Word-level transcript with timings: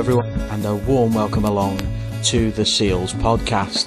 everyone, 0.00 0.32
and 0.50 0.64
a 0.64 0.74
warm 0.74 1.12
welcome 1.12 1.44
along 1.44 1.78
to 2.22 2.50
the 2.52 2.64
Seals 2.64 3.12
podcast. 3.12 3.86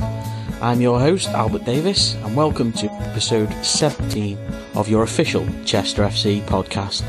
I'm 0.61 0.79
your 0.79 0.99
host, 0.99 1.27
Albert 1.29 1.65
Davies, 1.65 2.13
and 2.13 2.35
welcome 2.35 2.71
to 2.73 2.85
episode 2.85 3.51
17 3.65 4.37
of 4.75 4.87
your 4.87 5.01
official 5.01 5.43
Chester 5.65 6.03
FC 6.03 6.43
podcast. 6.43 7.01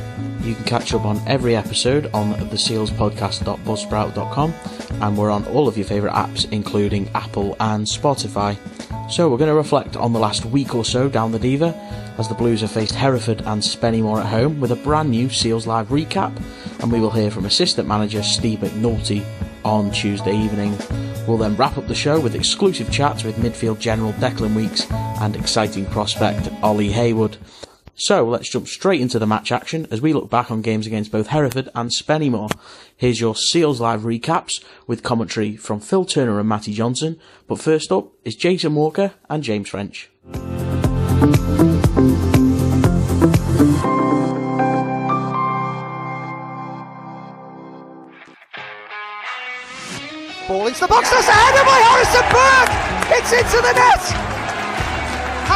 You 0.42 0.54
can 0.54 0.64
catch 0.64 0.94
up 0.94 1.04
on 1.04 1.20
every 1.26 1.54
episode 1.54 2.08
on 2.14 2.30
the 2.30 2.56
sealspodcast.buzzsprout.com, 2.56 4.54
and 5.02 5.18
we're 5.18 5.30
on 5.30 5.44
all 5.48 5.68
of 5.68 5.76
your 5.76 5.86
favourite 5.86 6.14
apps, 6.16 6.50
including 6.50 7.10
Apple 7.14 7.58
and 7.60 7.84
Spotify. 7.84 8.56
So, 9.10 9.28
we're 9.28 9.38
going 9.38 9.50
to 9.50 9.54
reflect 9.54 9.96
on 9.96 10.12
the 10.12 10.18
last 10.18 10.44
week 10.46 10.74
or 10.74 10.84
so 10.84 11.08
down 11.08 11.30
the 11.30 11.38
Diva 11.38 11.72
as 12.18 12.28
the 12.28 12.34
Blues 12.34 12.62
have 12.62 12.70
faced 12.70 12.94
Hereford 12.94 13.42
and 13.42 13.62
Spennymoor 13.62 14.20
at 14.20 14.26
home 14.26 14.60
with 14.60 14.72
a 14.72 14.76
brand 14.76 15.10
new 15.10 15.28
Seals 15.28 15.66
Live 15.66 15.88
recap, 15.88 16.34
and 16.80 16.90
we 16.90 17.00
will 17.00 17.10
hear 17.10 17.30
from 17.30 17.44
assistant 17.44 17.86
manager 17.86 18.22
Steve 18.22 18.60
McNulty 18.60 19.24
on 19.64 19.90
Tuesday 19.92 20.36
evening. 20.36 20.76
We'll 21.28 21.38
then 21.38 21.54
wrap 21.56 21.78
up 21.78 21.86
the 21.86 21.94
show 21.94 22.18
with 22.18 22.34
exclusive 22.34 22.90
chats 22.90 23.24
with 23.24 23.36
midfield 23.36 23.78
general 23.78 24.12
Declan 24.14 24.54
Weeks 24.54 24.90
and 24.90 25.36
exciting 25.36 25.86
prospect 25.86 26.50
Ollie 26.62 26.90
Heywood. 26.90 27.36
So 27.96 28.28
let's 28.28 28.50
jump 28.50 28.66
straight 28.66 29.00
into 29.00 29.20
the 29.20 29.26
match 29.26 29.52
action 29.52 29.86
as 29.90 30.00
we 30.00 30.12
look 30.12 30.28
back 30.28 30.50
on 30.50 30.62
games 30.62 30.86
against 30.86 31.12
both 31.12 31.28
Hereford 31.28 31.68
and 31.76 31.90
Spennymoor. 31.90 32.50
Here's 32.96 33.20
your 33.20 33.36
Seals 33.36 33.80
Live 33.80 34.00
recaps 34.00 34.64
with 34.88 35.04
commentary 35.04 35.56
from 35.56 35.78
Phil 35.78 36.04
Turner 36.04 36.40
and 36.40 36.48
Matty 36.48 36.72
Johnson. 36.72 37.20
But 37.46 37.60
first 37.60 37.92
up 37.92 38.08
is 38.24 38.34
Jason 38.34 38.74
Walker 38.74 39.14
and 39.30 39.44
James 39.44 39.68
French. 39.68 40.10
Ball 50.48 50.66
into 50.66 50.80
the 50.80 50.88
box, 50.88 51.10
that's 51.10 51.28
a 51.28 51.64
by 51.64 51.78
Harrison 51.86 52.26
Burke! 52.32 53.18
It's 53.18 53.32
into 53.32 53.62
the 53.62 53.72
net! 53.72 54.33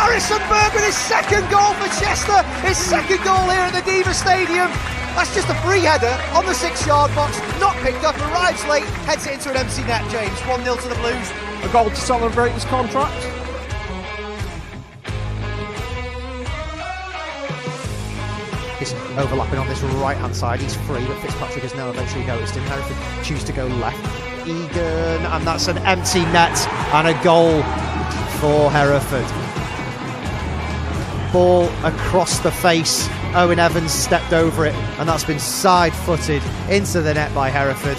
Harrison 0.08 0.38
Burke 0.48 0.72
with 0.72 0.84
his 0.84 0.96
second 0.96 1.44
goal 1.50 1.74
for 1.74 1.86
Chester, 2.00 2.42
his 2.66 2.78
second 2.78 3.22
goal 3.24 3.44
here 3.52 3.60
at 3.60 3.74
the 3.74 3.82
Diva 3.84 4.14
Stadium. 4.14 4.72
That's 5.12 5.34
just 5.34 5.50
a 5.50 5.54
free 5.60 5.80
header 5.80 6.16
on 6.32 6.46
the 6.46 6.54
six 6.54 6.86
yard 6.86 7.14
box, 7.14 7.36
not 7.60 7.76
picked 7.84 8.04
up, 8.04 8.16
arrives 8.16 8.64
late, 8.64 8.84
heads 9.04 9.26
it 9.26 9.34
into 9.34 9.50
an 9.50 9.58
empty 9.58 9.82
net, 9.82 10.00
James. 10.10 10.40
1 10.48 10.64
0 10.64 10.76
to 10.76 10.88
the 10.88 10.94
Blues. 10.94 11.30
A 11.62 11.68
goal 11.70 11.90
to 11.90 11.96
celebrate 11.96 12.52
his 12.52 12.64
contract. 12.64 13.12
He's 18.78 18.94
overlapping 19.20 19.58
on 19.58 19.68
this 19.68 19.82
right 20.00 20.16
hand 20.16 20.34
side. 20.34 20.60
He's 20.60 20.74
free, 20.88 21.04
but 21.04 21.20
Fitzpatrick 21.20 21.64
has 21.64 21.74
now 21.74 21.90
eventually 21.90 22.24
noticed 22.24 22.54
him. 22.54 22.62
Hereford 22.64 23.24
choose 23.26 23.44
to 23.44 23.52
go 23.52 23.66
left. 23.66 24.00
Egan, 24.48 25.26
and 25.26 25.46
that's 25.46 25.68
an 25.68 25.76
empty 25.78 26.22
net 26.32 26.56
and 26.96 27.08
a 27.08 27.22
goal 27.22 27.60
for 28.40 28.70
Hereford. 28.70 29.47
Ball 31.32 31.68
across 31.84 32.38
the 32.40 32.50
face. 32.50 33.08
Owen 33.34 33.58
Evans 33.58 33.92
stepped 33.92 34.32
over 34.32 34.64
it, 34.64 34.74
and 34.98 35.08
that's 35.08 35.24
been 35.24 35.38
side 35.38 35.92
footed 35.92 36.42
into 36.70 37.02
the 37.02 37.12
net 37.12 37.34
by 37.34 37.50
Hereford. 37.50 37.98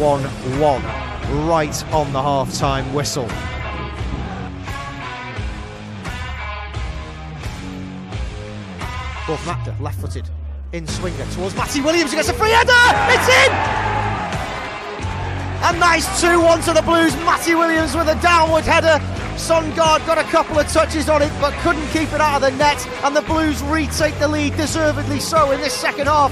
1 0.00 0.22
1, 0.60 1.46
right 1.46 1.92
on 1.92 2.12
the 2.12 2.20
half 2.20 2.52
time 2.54 2.92
whistle. 2.92 3.28
Both 9.26 9.40
from 9.40 9.82
left 9.82 10.00
footed, 10.00 10.28
in 10.72 10.86
swinger 10.88 11.24
towards 11.26 11.54
Matty 11.54 11.80
Williams, 11.80 12.10
who 12.10 12.16
gets 12.16 12.30
a 12.30 12.34
free 12.34 12.50
header! 12.50 12.72
It's 13.12 13.28
in! 13.46 13.52
A 15.64 15.78
nice 15.78 16.20
2 16.20 16.40
1 16.40 16.62
to 16.62 16.72
the 16.72 16.82
Blues. 16.82 17.14
Matty 17.18 17.54
Williams 17.54 17.94
with 17.94 18.08
a 18.08 18.20
downward 18.20 18.64
header. 18.64 18.98
Songard 19.42 20.06
got 20.06 20.18
a 20.18 20.22
couple 20.30 20.56
of 20.56 20.68
touches 20.68 21.08
on 21.08 21.20
it 21.20 21.32
but 21.40 21.52
couldn't 21.62 21.84
keep 21.88 22.12
it 22.12 22.20
out 22.20 22.36
of 22.36 22.42
the 22.42 22.56
net. 22.56 22.86
And 23.02 23.16
the 23.16 23.22
Blues 23.22 23.60
retake 23.64 24.16
the 24.20 24.28
lead, 24.28 24.56
deservedly 24.56 25.18
so, 25.18 25.50
in 25.50 25.60
this 25.60 25.74
second 25.74 26.06
half. 26.06 26.30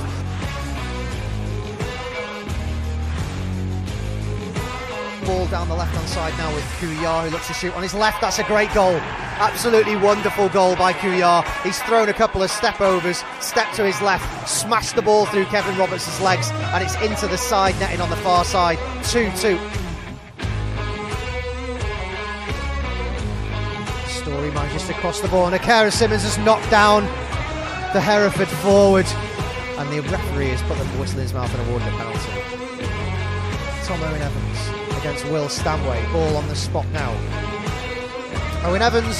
Ball 5.26 5.46
down 5.48 5.68
the 5.68 5.74
left 5.74 5.92
hand 5.92 6.08
side 6.08 6.38
now 6.38 6.54
with 6.54 6.62
Kuyar 6.78 7.24
who 7.24 7.30
looks 7.30 7.48
to 7.48 7.52
shoot 7.52 7.74
on 7.74 7.82
his 7.82 7.94
left. 7.94 8.20
That's 8.20 8.38
a 8.38 8.44
great 8.44 8.72
goal. 8.74 8.94
Absolutely 8.94 9.96
wonderful 9.96 10.48
goal 10.48 10.76
by 10.76 10.92
Kuyar. 10.92 11.44
He's 11.64 11.82
thrown 11.82 12.10
a 12.10 12.14
couple 12.14 12.44
of 12.44 12.50
step 12.50 12.80
overs, 12.80 13.24
stepped 13.40 13.74
to 13.74 13.84
his 13.84 14.00
left, 14.00 14.48
smashed 14.48 14.94
the 14.94 15.02
ball 15.02 15.26
through 15.26 15.46
Kevin 15.46 15.76
Robertson's 15.76 16.20
legs, 16.20 16.50
and 16.52 16.84
it's 16.84 16.94
into 17.02 17.26
the 17.26 17.38
side 17.38 17.74
netting 17.80 18.00
on 18.00 18.08
the 18.08 18.16
far 18.16 18.44
side. 18.44 18.78
2 19.02 19.32
2. 19.36 19.58
Story 24.50 24.66
manages 24.66 24.86
to 24.88 24.94
cross 24.94 25.20
the 25.20 25.28
ball, 25.28 25.46
and 25.46 25.54
Akira 25.54 25.90
Simmons 25.92 26.22
has 26.22 26.36
knocked 26.38 26.68
down 26.70 27.04
the 27.92 28.00
Hereford 28.00 28.48
forward, 28.48 29.06
and 29.78 29.88
the 29.92 30.00
referee 30.10 30.48
has 30.48 30.62
put 30.62 30.76
the 30.76 30.84
whistle 30.98 31.18
in 31.18 31.22
his 31.22 31.32
mouth 31.32 31.52
and 31.54 31.68
awarded 31.68 31.86
a 31.86 31.90
penalty. 31.92 32.32
Tom 33.84 34.02
Owen 34.02 34.20
Evans 34.20 34.98
against 34.98 35.24
Will 35.26 35.48
Stanway. 35.48 36.02
Ball 36.12 36.36
on 36.36 36.48
the 36.48 36.56
spot 36.56 36.86
now. 36.88 37.12
Owen 38.64 38.82
Evans 38.82 39.18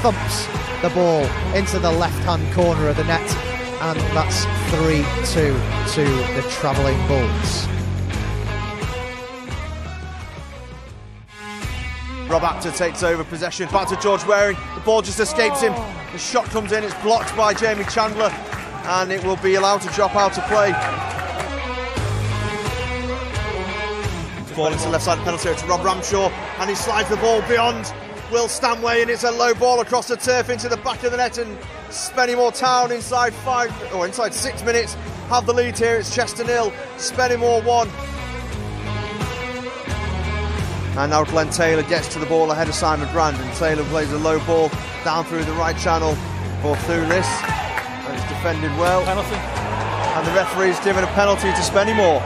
thumps 0.00 0.46
the 0.80 0.90
ball 0.90 1.24
into 1.56 1.78
the 1.80 1.90
left 1.90 2.22
hand 2.24 2.52
corner 2.54 2.88
of 2.88 2.96
the 2.96 3.04
net, 3.04 3.28
and 3.82 3.98
that's 4.14 4.44
3 4.70 5.02
2 5.32 5.58
to 5.94 6.04
the 6.36 6.46
travelling 6.50 6.98
Bulls. 7.08 7.66
Rob 12.32 12.44
Apter 12.44 12.70
takes 12.70 13.02
over 13.02 13.22
possession. 13.24 13.68
Back 13.68 13.88
to 13.88 13.96
George 13.96 14.24
Waring. 14.24 14.56
The 14.74 14.80
ball 14.80 15.02
just 15.02 15.20
escapes 15.20 15.60
him. 15.60 15.74
The 16.12 16.18
shot 16.18 16.46
comes 16.46 16.72
in. 16.72 16.82
It's 16.82 16.94
blocked 17.02 17.36
by 17.36 17.52
Jamie 17.52 17.84
Chandler. 17.84 18.30
And 18.86 19.12
it 19.12 19.22
will 19.22 19.36
be 19.36 19.56
allowed 19.56 19.82
to 19.82 19.90
drop 19.90 20.16
out 20.16 20.38
of 20.38 20.44
play. 20.44 20.72
Ball 24.56 24.72
into 24.72 24.84
the 24.84 24.88
left 24.88 25.04
side 25.04 25.18
penalty 25.24 25.50
area 25.50 25.60
to 25.60 25.66
Rob 25.66 25.80
Ramshaw. 25.80 26.30
And 26.58 26.70
he 26.70 26.74
slides 26.74 27.10
the 27.10 27.18
ball 27.18 27.42
beyond 27.42 27.92
Will 28.30 28.48
Stanway. 28.48 29.02
And 29.02 29.10
it's 29.10 29.24
a 29.24 29.30
low 29.30 29.52
ball 29.52 29.80
across 29.80 30.08
the 30.08 30.16
turf 30.16 30.48
into 30.48 30.70
the 30.70 30.78
back 30.78 31.04
of 31.04 31.10
the 31.10 31.18
net. 31.18 31.36
And 31.36 31.58
Spennymoor 31.90 32.58
Town 32.58 32.92
inside 32.92 33.34
five 33.34 33.70
or 33.92 34.06
inside 34.06 34.32
six 34.32 34.62
minutes 34.64 34.94
have 35.28 35.44
the 35.44 35.52
lead 35.52 35.76
here. 35.76 35.96
It's 35.96 36.14
Chester 36.14 36.44
nil, 36.44 36.70
Spennymoor 36.96 37.62
one. 37.62 37.90
And 40.96 41.10
now 41.10 41.24
Glenn 41.24 41.48
Taylor 41.48 41.82
gets 41.82 42.06
to 42.08 42.18
the 42.18 42.26
ball 42.26 42.50
ahead 42.50 42.68
of 42.68 42.74
Simon 42.74 43.10
Brand, 43.12 43.36
and 43.38 43.56
Taylor 43.56 43.82
plays 43.84 44.12
a 44.12 44.18
low 44.18 44.38
ball 44.44 44.70
down 45.04 45.24
through 45.24 45.44
the 45.44 45.52
right 45.52 45.76
channel 45.78 46.14
for 46.60 46.76
Thulis. 46.84 47.26
And 48.06 48.14
it's 48.14 48.28
defended 48.28 48.70
well. 48.78 49.02
Penalty. 49.04 49.36
And 49.36 50.26
the 50.26 50.32
referee's 50.32 50.78
given 50.80 51.02
a 51.02 51.06
penalty 51.08 51.48
to 51.48 51.62
Spennymoor. 51.64 52.20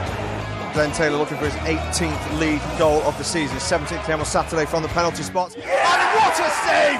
Glenn 0.73 0.91
Taylor 0.91 1.17
looking 1.17 1.37
for 1.37 1.45
his 1.45 1.55
18th 1.63 2.39
league 2.39 2.61
goal 2.77 3.01
of 3.03 3.17
the 3.17 3.23
season. 3.23 3.55
His 3.55 3.63
17th 3.63 4.05
game 4.05 4.19
on 4.19 4.25
Saturday 4.25 4.65
from 4.65 4.83
the 4.83 4.89
penalty 4.89 5.23
spot. 5.23 5.55
And 5.55 5.63
what 5.63 6.37
a 6.37 6.49
save! 6.67 6.99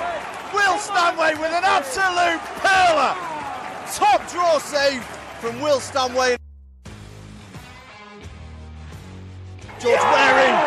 Will 0.54 0.78
Stanway 0.80 1.34
with 1.34 1.52
an 1.52 1.66
absolute 1.66 2.40
perler! 2.64 3.14
Top 3.94 4.30
draw 4.32 4.58
save 4.58 5.04
from 5.42 5.62
Will 5.62 5.82
Stanway. 5.82 6.38
George 9.80 10.02
Waring 10.02 10.67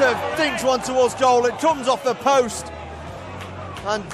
Apter 0.00 0.42
dinks 0.42 0.64
one 0.64 0.80
towards 0.80 1.14
goal. 1.14 1.44
It 1.44 1.58
comes 1.58 1.86
off 1.86 2.02
the 2.04 2.14
post. 2.14 2.72
And 3.84 4.04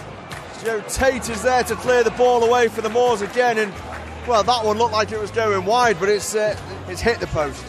Joe 0.64 0.82
Tate 0.88 1.28
is 1.28 1.43
there 1.43 1.62
to 1.64 1.76
clear 1.76 2.02
the 2.02 2.11
ball 2.12 2.43
away 2.43 2.69
for 2.69 2.81
the 2.81 2.88
Moors 2.88 3.22
again. 3.22 3.58
And 3.58 3.72
well, 4.26 4.43
that 4.43 4.64
one 4.64 4.78
looked 4.78 4.93
like 4.93 5.12
it 5.12 5.20
was 5.20 5.31
going 5.31 5.64
wide, 5.64 5.99
but 6.00 6.08
it's 6.08 6.34
uh, 6.34 6.58
it's 6.88 7.00
hit 7.00 7.20
the 7.20 7.26
post. 7.28 7.64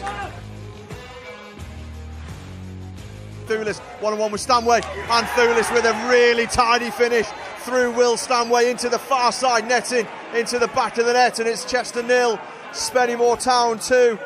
Thulis 3.46 3.78
one 4.00 4.12
on 4.12 4.18
one 4.18 4.32
with 4.32 4.40
Stanway, 4.40 4.80
and 4.82 5.26
Thulis 5.28 5.72
with 5.72 5.84
a 5.84 6.08
really 6.10 6.46
tidy 6.46 6.90
finish 6.90 7.26
through 7.60 7.92
Will 7.92 8.16
Stanway 8.16 8.70
into 8.70 8.88
the 8.88 8.98
far 8.98 9.32
side 9.32 9.66
netting 9.68 10.06
into 10.34 10.58
the 10.58 10.68
back 10.68 10.98
of 10.98 11.06
the 11.06 11.12
net, 11.12 11.38
and 11.38 11.48
it's 11.48 11.64
Chester 11.64 12.02
nil, 12.02 12.38
Spennymoor 12.72 13.40
Town 13.42 13.78
two. 13.78 14.18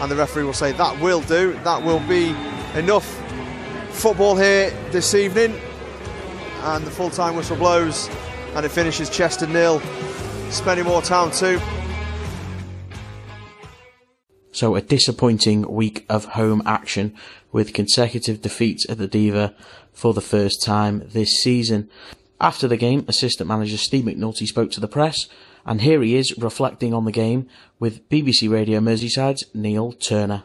And 0.00 0.10
the 0.10 0.16
referee 0.16 0.44
will 0.44 0.52
say 0.52 0.72
that 0.72 1.00
will 1.00 1.22
do, 1.22 1.52
that 1.64 1.82
will 1.82 2.00
be 2.00 2.34
enough 2.78 3.06
football 3.90 4.36
here 4.36 4.70
this 4.90 5.14
evening. 5.14 5.58
And 6.62 6.84
the 6.84 6.90
full 6.90 7.10
time 7.10 7.36
whistle 7.36 7.56
blows, 7.56 8.08
and 8.54 8.66
it 8.66 8.70
finishes 8.70 9.08
Chester 9.08 9.46
nil, 9.46 9.80
Spennymoor 10.50 11.04
Town 11.04 11.30
two. 11.30 11.60
So 14.52 14.74
a 14.74 14.80
disappointing 14.80 15.70
week 15.70 16.04
of 16.08 16.24
home 16.24 16.62
action 16.64 17.14
with 17.52 17.74
consecutive 17.74 18.42
defeats 18.42 18.88
at 18.88 18.98
the 18.98 19.06
Diva 19.06 19.54
for 19.92 20.12
the 20.14 20.20
first 20.20 20.62
time 20.62 21.02
this 21.12 21.42
season. 21.42 21.90
After 22.40 22.68
the 22.68 22.76
game, 22.76 23.04
assistant 23.08 23.48
manager 23.48 23.78
Steve 23.78 24.04
McNulty 24.04 24.46
spoke 24.46 24.70
to 24.72 24.80
the 24.80 24.88
press 24.88 25.26
and 25.64 25.80
here 25.80 26.02
he 26.02 26.16
is 26.16 26.36
reflecting 26.38 26.92
on 26.94 27.04
the 27.04 27.12
game 27.12 27.48
with 27.80 28.08
BBC 28.08 28.50
Radio 28.50 28.78
Merseyside's 28.80 29.44
Neil 29.54 29.92
Turner. 29.92 30.44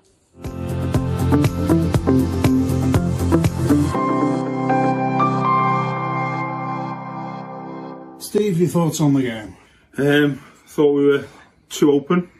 Steve, 8.19 8.59
your 8.61 8.69
thoughts 8.69 9.01
on 9.01 9.13
the 9.13 9.21
game? 9.21 9.57
Um, 9.97 10.41
thought 10.67 10.93
we 10.93 11.05
were 11.05 11.25
too 11.69 11.91
open. 11.91 12.31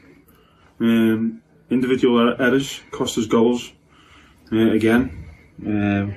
Um, 0.79 1.41
individual 1.69 2.19
er- 2.19 2.41
errors 2.41 2.79
cost 2.91 3.17
us 3.17 3.27
goals 3.27 3.73
uh, 4.51 4.71
again. 4.71 5.27
Um, 5.65 6.15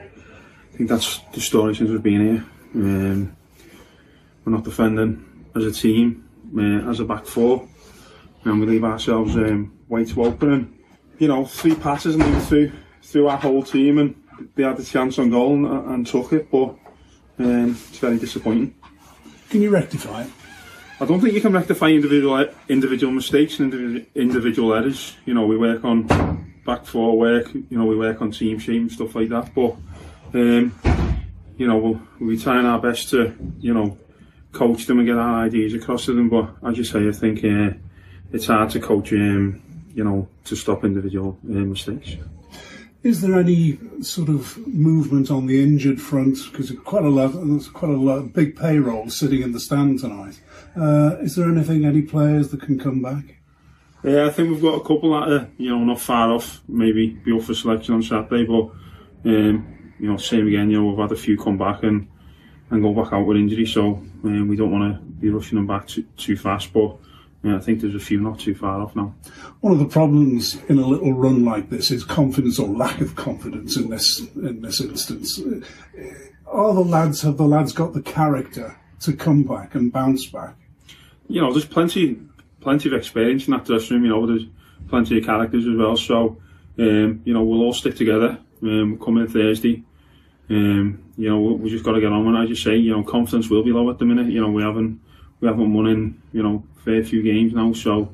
I 0.72 0.76
think 0.76 0.88
that's 0.88 1.18
the 1.32 1.40
story 1.40 1.74
since 1.74 1.90
we've 1.90 2.02
been 2.02 2.24
here. 2.24 2.46
Um, 2.74 3.36
we're 4.44 4.52
not 4.52 4.64
defending 4.64 5.46
as 5.54 5.64
a 5.64 5.72
team, 5.72 6.28
uh, 6.56 6.90
as 6.90 7.00
a 7.00 7.04
back 7.04 7.24
four, 7.26 7.66
and 8.44 8.60
we 8.60 8.66
leave 8.66 8.84
ourselves 8.84 9.36
um, 9.36 9.72
way 9.88 10.04
too 10.04 10.24
open. 10.24 10.52
And 10.52 10.78
you 11.18 11.28
know, 11.28 11.44
three 11.44 11.74
passes 11.74 12.14
and 12.14 12.24
they 12.24 12.30
were 12.30 12.40
through 12.40 12.72
through 13.02 13.28
our 13.28 13.38
whole 13.38 13.62
team, 13.62 13.98
and 13.98 14.14
they 14.54 14.64
had 14.64 14.76
the 14.76 14.84
chance 14.84 15.18
on 15.18 15.30
goal 15.30 15.54
and, 15.54 15.90
and 15.90 16.06
took 16.06 16.32
it, 16.32 16.50
but 16.50 16.76
um, 17.38 17.70
it's 17.70 17.98
very 17.98 18.18
disappointing. 18.18 18.74
Can 19.50 19.62
you 19.62 19.70
rectify 19.70 20.22
it? 20.22 20.30
I 21.00 21.06
don't 21.06 21.20
think 21.20 21.34
you 21.34 21.40
can 21.40 21.52
rectify 21.52 21.88
individual 21.88 22.46
individual 22.68 23.12
mistakes 23.12 23.58
and 23.58 23.72
individual, 23.72 24.06
individual 24.14 24.74
errors. 24.74 25.16
You 25.26 25.34
know, 25.34 25.46
we 25.46 25.56
work 25.56 25.84
on 25.84 26.06
back 26.64 26.86
four 26.86 27.18
work. 27.18 27.52
You 27.52 27.78
know, 27.78 27.84
we 27.84 27.96
work 27.96 28.22
on 28.22 28.30
team 28.30 28.58
shape 28.58 28.80
and 28.80 28.92
stuff 28.92 29.14
like 29.14 29.28
that. 29.30 29.54
But 29.54 29.76
um, 30.34 30.74
you 31.56 31.66
know, 31.66 31.78
we'll, 31.78 32.00
we'll 32.18 32.30
be 32.30 32.38
trying 32.38 32.66
our 32.66 32.80
best 32.80 33.10
to 33.10 33.34
you 33.60 33.74
know 33.74 33.98
coach 34.52 34.86
them 34.86 34.98
and 34.98 35.06
get 35.06 35.16
our 35.16 35.44
ideas 35.44 35.74
across 35.74 36.06
to 36.06 36.14
them. 36.14 36.28
But 36.28 36.54
as 36.66 36.78
you 36.78 36.84
say, 36.84 37.08
I 37.08 37.12
think 37.12 37.44
uh, 37.44 37.76
it's 38.32 38.46
hard 38.46 38.70
to 38.70 38.80
coach. 38.80 39.12
Um, 39.12 39.62
you 39.94 40.02
know, 40.02 40.28
to 40.44 40.56
stop 40.56 40.84
individual 40.84 41.38
uh, 41.48 41.52
mistakes. 41.52 42.16
Is 43.04 43.20
there 43.20 43.38
any 43.38 43.78
sort 44.00 44.28
of 44.28 44.66
movement 44.66 45.30
on 45.30 45.46
the 45.46 45.62
injured 45.62 46.00
front? 46.00 46.38
Because 46.50 46.72
quite 46.84 47.04
a 47.04 47.08
lot, 47.08 47.28
there's 47.32 47.68
quite 47.68 47.92
a 47.92 47.96
lot, 47.96 48.32
big 48.32 48.56
payroll 48.56 49.08
sitting 49.08 49.42
in 49.42 49.52
the 49.52 49.60
stand 49.60 50.00
tonight. 50.00 50.40
Uh, 50.76 51.16
is 51.20 51.36
there 51.36 51.48
anything, 51.48 51.84
any 51.84 52.02
players 52.02 52.48
that 52.48 52.62
can 52.62 52.78
come 52.78 53.02
back? 53.02 53.36
Yeah, 54.02 54.26
I 54.26 54.30
think 54.30 54.50
we've 54.50 54.62
got 54.62 54.80
a 54.80 54.80
couple 54.80 55.12
that 55.12 55.32
are, 55.32 55.48
you 55.58 55.70
know, 55.70 55.84
not 55.84 56.00
far 56.00 56.32
off, 56.32 56.60
maybe 56.66 57.10
be 57.10 57.32
up 57.32 57.42
for 57.42 57.54
selection 57.54 57.94
on 57.94 58.02
Saturday, 58.02 58.44
but, 58.44 58.70
um, 59.30 59.83
you 60.04 60.10
know, 60.10 60.18
same 60.18 60.46
again, 60.46 60.70
you 60.70 60.78
know, 60.78 60.90
we've 60.90 60.98
had 60.98 61.12
a 61.12 61.16
few 61.16 61.38
come 61.38 61.56
back 61.56 61.82
and, 61.82 62.06
and 62.68 62.82
go 62.82 62.92
back 62.92 63.10
out 63.14 63.24
with 63.24 63.38
injury, 63.38 63.64
so 63.64 64.02
um, 64.24 64.48
we 64.48 64.54
don't 64.54 64.70
want 64.70 64.94
to 64.94 65.00
be 65.00 65.30
rushing 65.30 65.56
them 65.56 65.66
back 65.66 65.88
too, 65.88 66.04
too 66.18 66.36
fast, 66.36 66.74
but 66.74 66.94
yeah, 67.42 67.56
I 67.56 67.58
think 67.58 67.80
there's 67.80 67.94
a 67.94 67.98
few 67.98 68.20
not 68.20 68.38
too 68.38 68.54
far 68.54 68.82
off 68.82 68.94
now. 68.94 69.14
One 69.60 69.72
of 69.72 69.78
the 69.78 69.86
problems 69.86 70.62
in 70.68 70.78
a 70.78 70.86
little 70.86 71.14
run 71.14 71.42
like 71.42 71.70
this 71.70 71.90
is 71.90 72.04
confidence 72.04 72.58
or 72.58 72.68
lack 72.68 73.00
of 73.00 73.16
confidence 73.16 73.78
in 73.78 73.88
this 73.88 74.20
in 74.34 74.60
this 74.60 74.82
instance. 74.82 75.40
Are 76.46 76.74
the 76.74 76.80
lads 76.80 77.22
have 77.22 77.38
the 77.38 77.46
lads 77.46 77.72
got 77.72 77.94
the 77.94 78.02
character 78.02 78.78
to 79.00 79.14
come 79.14 79.42
back 79.42 79.74
and 79.74 79.90
bounce 79.90 80.26
back? 80.26 80.54
You 81.28 81.40
know, 81.40 81.50
there's 81.50 81.64
plenty 81.64 82.18
plenty 82.60 82.90
of 82.90 82.94
experience 82.94 83.46
in 83.46 83.52
that 83.52 83.64
dressing 83.64 83.96
room. 83.96 84.04
You 84.04 84.10
know, 84.10 84.26
there's 84.26 84.46
plenty 84.88 85.18
of 85.18 85.24
characters 85.24 85.66
as 85.66 85.76
well. 85.76 85.96
So, 85.96 86.38
um, 86.78 87.22
you 87.24 87.32
know, 87.32 87.42
we'll 87.42 87.62
all 87.62 87.74
stick 87.74 87.96
together. 87.96 88.38
Um, 88.62 88.92
we'll 88.92 89.04
come 89.04 89.18
in 89.18 89.28
Thursday. 89.28 89.82
Um, 90.50 91.04
you 91.16 91.28
know, 91.28 91.40
we, 91.40 91.54
we 91.54 91.70
just 91.70 91.84
got 91.84 91.92
to 91.92 92.00
get 92.00 92.12
on 92.12 92.26
with 92.26 92.34
it. 92.34 92.44
As 92.44 92.48
you 92.48 92.56
say, 92.56 92.76
you 92.76 92.92
know, 92.92 93.02
confidence 93.02 93.48
will 93.48 93.62
be 93.62 93.72
low 93.72 93.88
at 93.90 93.98
the 93.98 94.04
minute. 94.04 94.26
You 94.26 94.40
know, 94.40 94.50
we 94.50 94.62
haven't 94.62 95.00
we 95.40 95.48
haven't 95.48 95.72
won 95.72 95.86
in 95.86 96.22
you 96.32 96.42
know 96.42 96.64
fair 96.84 97.02
few 97.02 97.22
games 97.22 97.52
now, 97.52 97.72
so 97.72 98.12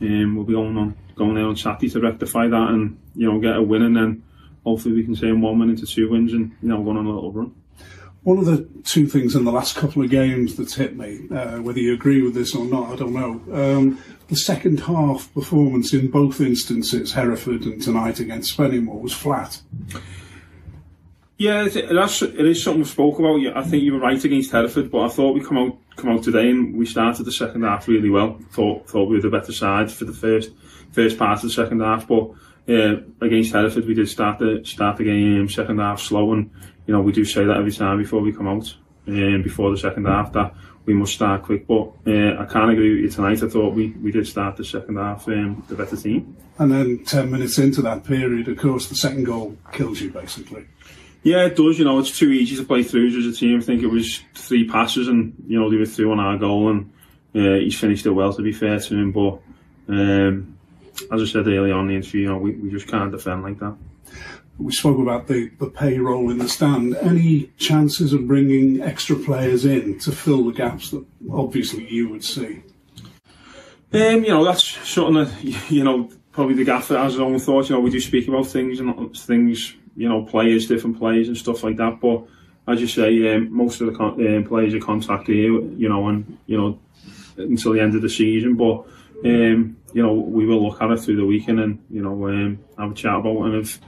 um, 0.00 0.36
we'll 0.36 0.44
be 0.44 0.54
going 0.54 0.76
on 0.76 0.96
going 1.14 1.34
there 1.34 1.46
on 1.46 1.56
Saturday 1.56 1.90
to 1.90 2.00
rectify 2.00 2.48
that 2.48 2.68
and 2.68 2.98
you 3.14 3.30
know 3.30 3.38
get 3.38 3.56
a 3.56 3.62
win 3.62 3.82
and 3.82 3.96
then 3.96 4.22
hopefully 4.64 4.94
we 4.94 5.04
can 5.04 5.14
turn 5.14 5.40
one 5.40 5.58
win 5.58 5.70
into 5.70 5.86
two 5.86 6.10
wins 6.10 6.32
and 6.32 6.50
you 6.62 6.68
know 6.68 6.82
go 6.82 6.90
on 6.90 6.96
a 6.96 7.00
little 7.00 7.32
run. 7.32 7.54
One 8.22 8.38
of 8.38 8.46
the 8.46 8.68
two 8.84 9.08
things 9.08 9.34
in 9.34 9.44
the 9.44 9.50
last 9.50 9.76
couple 9.76 10.02
of 10.02 10.08
games 10.08 10.54
that's 10.54 10.74
hit 10.74 10.96
me, 10.96 11.28
uh, 11.30 11.58
whether 11.58 11.80
you 11.80 11.92
agree 11.92 12.22
with 12.22 12.34
this 12.34 12.54
or 12.54 12.64
not, 12.64 12.92
I 12.92 12.96
don't 12.96 13.12
know. 13.12 13.42
Um, 13.52 14.02
the 14.28 14.36
second 14.36 14.78
half 14.78 15.32
performance 15.34 15.92
in 15.92 16.08
both 16.08 16.40
instances, 16.40 17.12
Hereford 17.12 17.62
and 17.62 17.82
tonight 17.82 18.20
against 18.20 18.56
Spennymoor, 18.56 19.00
was 19.00 19.12
flat. 19.12 19.60
Yeah, 21.42 21.64
it 21.64 22.46
is 22.46 22.62
something 22.62 22.82
we 22.82 22.88
spoke 22.88 23.18
about. 23.18 23.40
I 23.56 23.64
think 23.64 23.82
you 23.82 23.94
were 23.94 23.98
right 23.98 24.24
against 24.24 24.52
Hereford, 24.52 24.92
but 24.92 25.00
I 25.00 25.08
thought 25.08 25.34
we 25.34 25.42
come 25.44 25.58
out 25.58 25.76
come 25.96 26.10
out 26.10 26.22
today 26.22 26.48
and 26.50 26.76
we 26.78 26.86
started 26.86 27.24
the 27.24 27.32
second 27.32 27.64
half 27.64 27.88
really 27.88 28.10
well. 28.10 28.38
Thought 28.52 28.88
thought 28.88 29.08
we 29.08 29.16
were 29.16 29.22
the 29.22 29.28
better 29.28 29.50
side 29.50 29.90
for 29.90 30.04
the 30.04 30.12
first 30.12 30.52
first 30.92 31.18
part 31.18 31.38
of 31.38 31.42
the 31.42 31.50
second 31.50 31.80
half, 31.80 32.06
but 32.06 32.30
uh, 32.68 32.98
against 33.20 33.52
Hereford 33.52 33.86
we 33.86 33.94
did 33.94 34.08
start 34.08 34.38
the 34.38 34.62
start 34.64 34.98
the 34.98 35.04
game 35.04 35.48
second 35.48 35.80
half 35.80 36.00
slow, 36.00 36.32
and 36.32 36.48
you 36.86 36.94
know 36.94 37.00
we 37.00 37.10
do 37.10 37.24
say 37.24 37.44
that 37.44 37.56
every 37.56 37.72
time 37.72 37.98
before 37.98 38.20
we 38.20 38.32
come 38.32 38.46
out, 38.46 38.72
um, 39.08 39.42
before 39.42 39.72
the 39.72 39.78
second 39.78 40.04
half 40.06 40.32
that 40.34 40.54
we 40.86 40.94
must 40.94 41.12
start 41.12 41.42
quick. 41.42 41.66
But 41.66 41.88
uh, 42.06 42.36
I 42.38 42.44
can't 42.44 42.70
agree 42.70 42.94
with 42.94 43.02
you 43.02 43.10
tonight. 43.10 43.42
I 43.42 43.48
thought 43.48 43.74
we, 43.74 43.88
we 44.00 44.12
did 44.12 44.28
start 44.28 44.56
the 44.56 44.64
second 44.64 44.96
half 44.96 45.26
um, 45.26 45.64
the 45.68 45.74
better 45.74 45.96
team. 45.96 46.36
And 46.58 46.70
then 46.70 47.04
ten 47.04 47.32
minutes 47.32 47.58
into 47.58 47.82
that 47.82 48.04
period, 48.04 48.46
of 48.46 48.58
course, 48.58 48.88
the 48.88 48.94
second 48.94 49.24
goal 49.24 49.56
kills 49.72 50.00
you 50.00 50.10
basically. 50.10 50.66
Yeah, 51.22 51.46
it 51.46 51.56
does. 51.56 51.78
You 51.78 51.84
know, 51.84 51.98
it's 51.98 52.16
too 52.18 52.30
easy 52.30 52.56
to 52.56 52.64
play 52.64 52.82
through 52.82 53.08
as 53.08 53.26
a 53.26 53.38
team. 53.38 53.58
I 53.58 53.62
think 53.62 53.82
it 53.82 53.88
was 53.88 54.20
three 54.34 54.68
passes, 54.68 55.08
and 55.08 55.34
you 55.46 55.58
know 55.58 55.70
they 55.70 55.76
were 55.76 55.86
through 55.86 56.12
on 56.12 56.20
our 56.20 56.36
goal, 56.36 56.70
and 56.70 56.92
uh, 57.34 57.60
he's 57.60 57.78
finished 57.78 58.06
it 58.06 58.10
well. 58.10 58.32
To 58.32 58.42
be 58.42 58.52
fair 58.52 58.80
to 58.80 58.94
him, 58.94 59.12
but 59.12 59.40
um, 59.88 60.58
as 61.10 61.22
I 61.22 61.24
said 61.24 61.46
early 61.46 61.70
on 61.70 61.82
in 61.82 61.88
the 61.88 61.94
interview, 61.96 62.22
you 62.22 62.28
know, 62.28 62.38
we, 62.38 62.52
we 62.52 62.70
just 62.70 62.88
can't 62.88 63.10
defend 63.10 63.42
like 63.42 63.58
that. 63.60 63.76
We 64.58 64.72
spoke 64.72 64.98
about 64.98 65.28
the, 65.28 65.50
the 65.58 65.70
payroll 65.70 66.30
in 66.30 66.38
the 66.38 66.48
stand. 66.48 66.94
Any 66.96 67.50
chances 67.56 68.12
of 68.12 68.28
bringing 68.28 68.82
extra 68.82 69.16
players 69.16 69.64
in 69.64 69.98
to 70.00 70.12
fill 70.12 70.44
the 70.44 70.52
gaps 70.52 70.90
that 70.90 71.04
obviously 71.32 71.88
you 71.88 72.10
would 72.10 72.24
see? 72.24 72.62
Um, 73.94 74.24
you 74.24 74.28
know, 74.28 74.44
that's 74.44 74.64
something 74.88 75.24
that 75.24 75.42
you 75.70 75.84
know 75.84 76.10
probably 76.32 76.54
the 76.54 76.64
gaffer 76.64 76.98
has 76.98 77.12
his 77.12 77.20
own 77.20 77.38
thoughts. 77.38 77.68
You 77.68 77.76
know, 77.76 77.80
we 77.80 77.90
do 77.90 78.00
speak 78.00 78.28
about 78.28 78.46
things 78.46 78.80
and 78.80 79.16
things 79.16 79.74
you 79.96 80.08
know, 80.08 80.22
players, 80.22 80.66
different 80.66 80.98
players 80.98 81.28
and 81.28 81.36
stuff 81.36 81.62
like 81.62 81.76
that. 81.76 82.00
But 82.00 82.24
as 82.66 82.80
you 82.80 82.86
say, 82.86 83.34
um, 83.34 83.52
most 83.52 83.80
of 83.80 83.88
the 83.88 83.96
con- 83.96 84.26
um, 84.26 84.44
players 84.44 84.74
are 84.74 84.80
contracted 84.80 85.34
here, 85.34 85.52
you 85.52 85.88
know, 85.88 86.08
and 86.08 86.38
you 86.46 86.56
know 86.56 86.78
until 87.36 87.72
the 87.72 87.80
end 87.80 87.94
of 87.94 88.02
the 88.02 88.08
season. 88.08 88.56
But 88.56 88.84
um, 89.24 89.76
you 89.92 90.02
know, 90.02 90.14
we 90.14 90.46
will 90.46 90.62
look 90.62 90.80
at 90.80 90.90
it 90.90 91.00
through 91.00 91.16
the 91.16 91.26
weekend 91.26 91.60
and 91.60 91.84
you 91.90 92.02
know 92.02 92.28
um, 92.28 92.58
have 92.78 92.92
a 92.92 92.94
chat 92.94 93.16
about 93.16 93.36
it. 93.36 93.44
And 93.44 93.54
if 93.56 93.80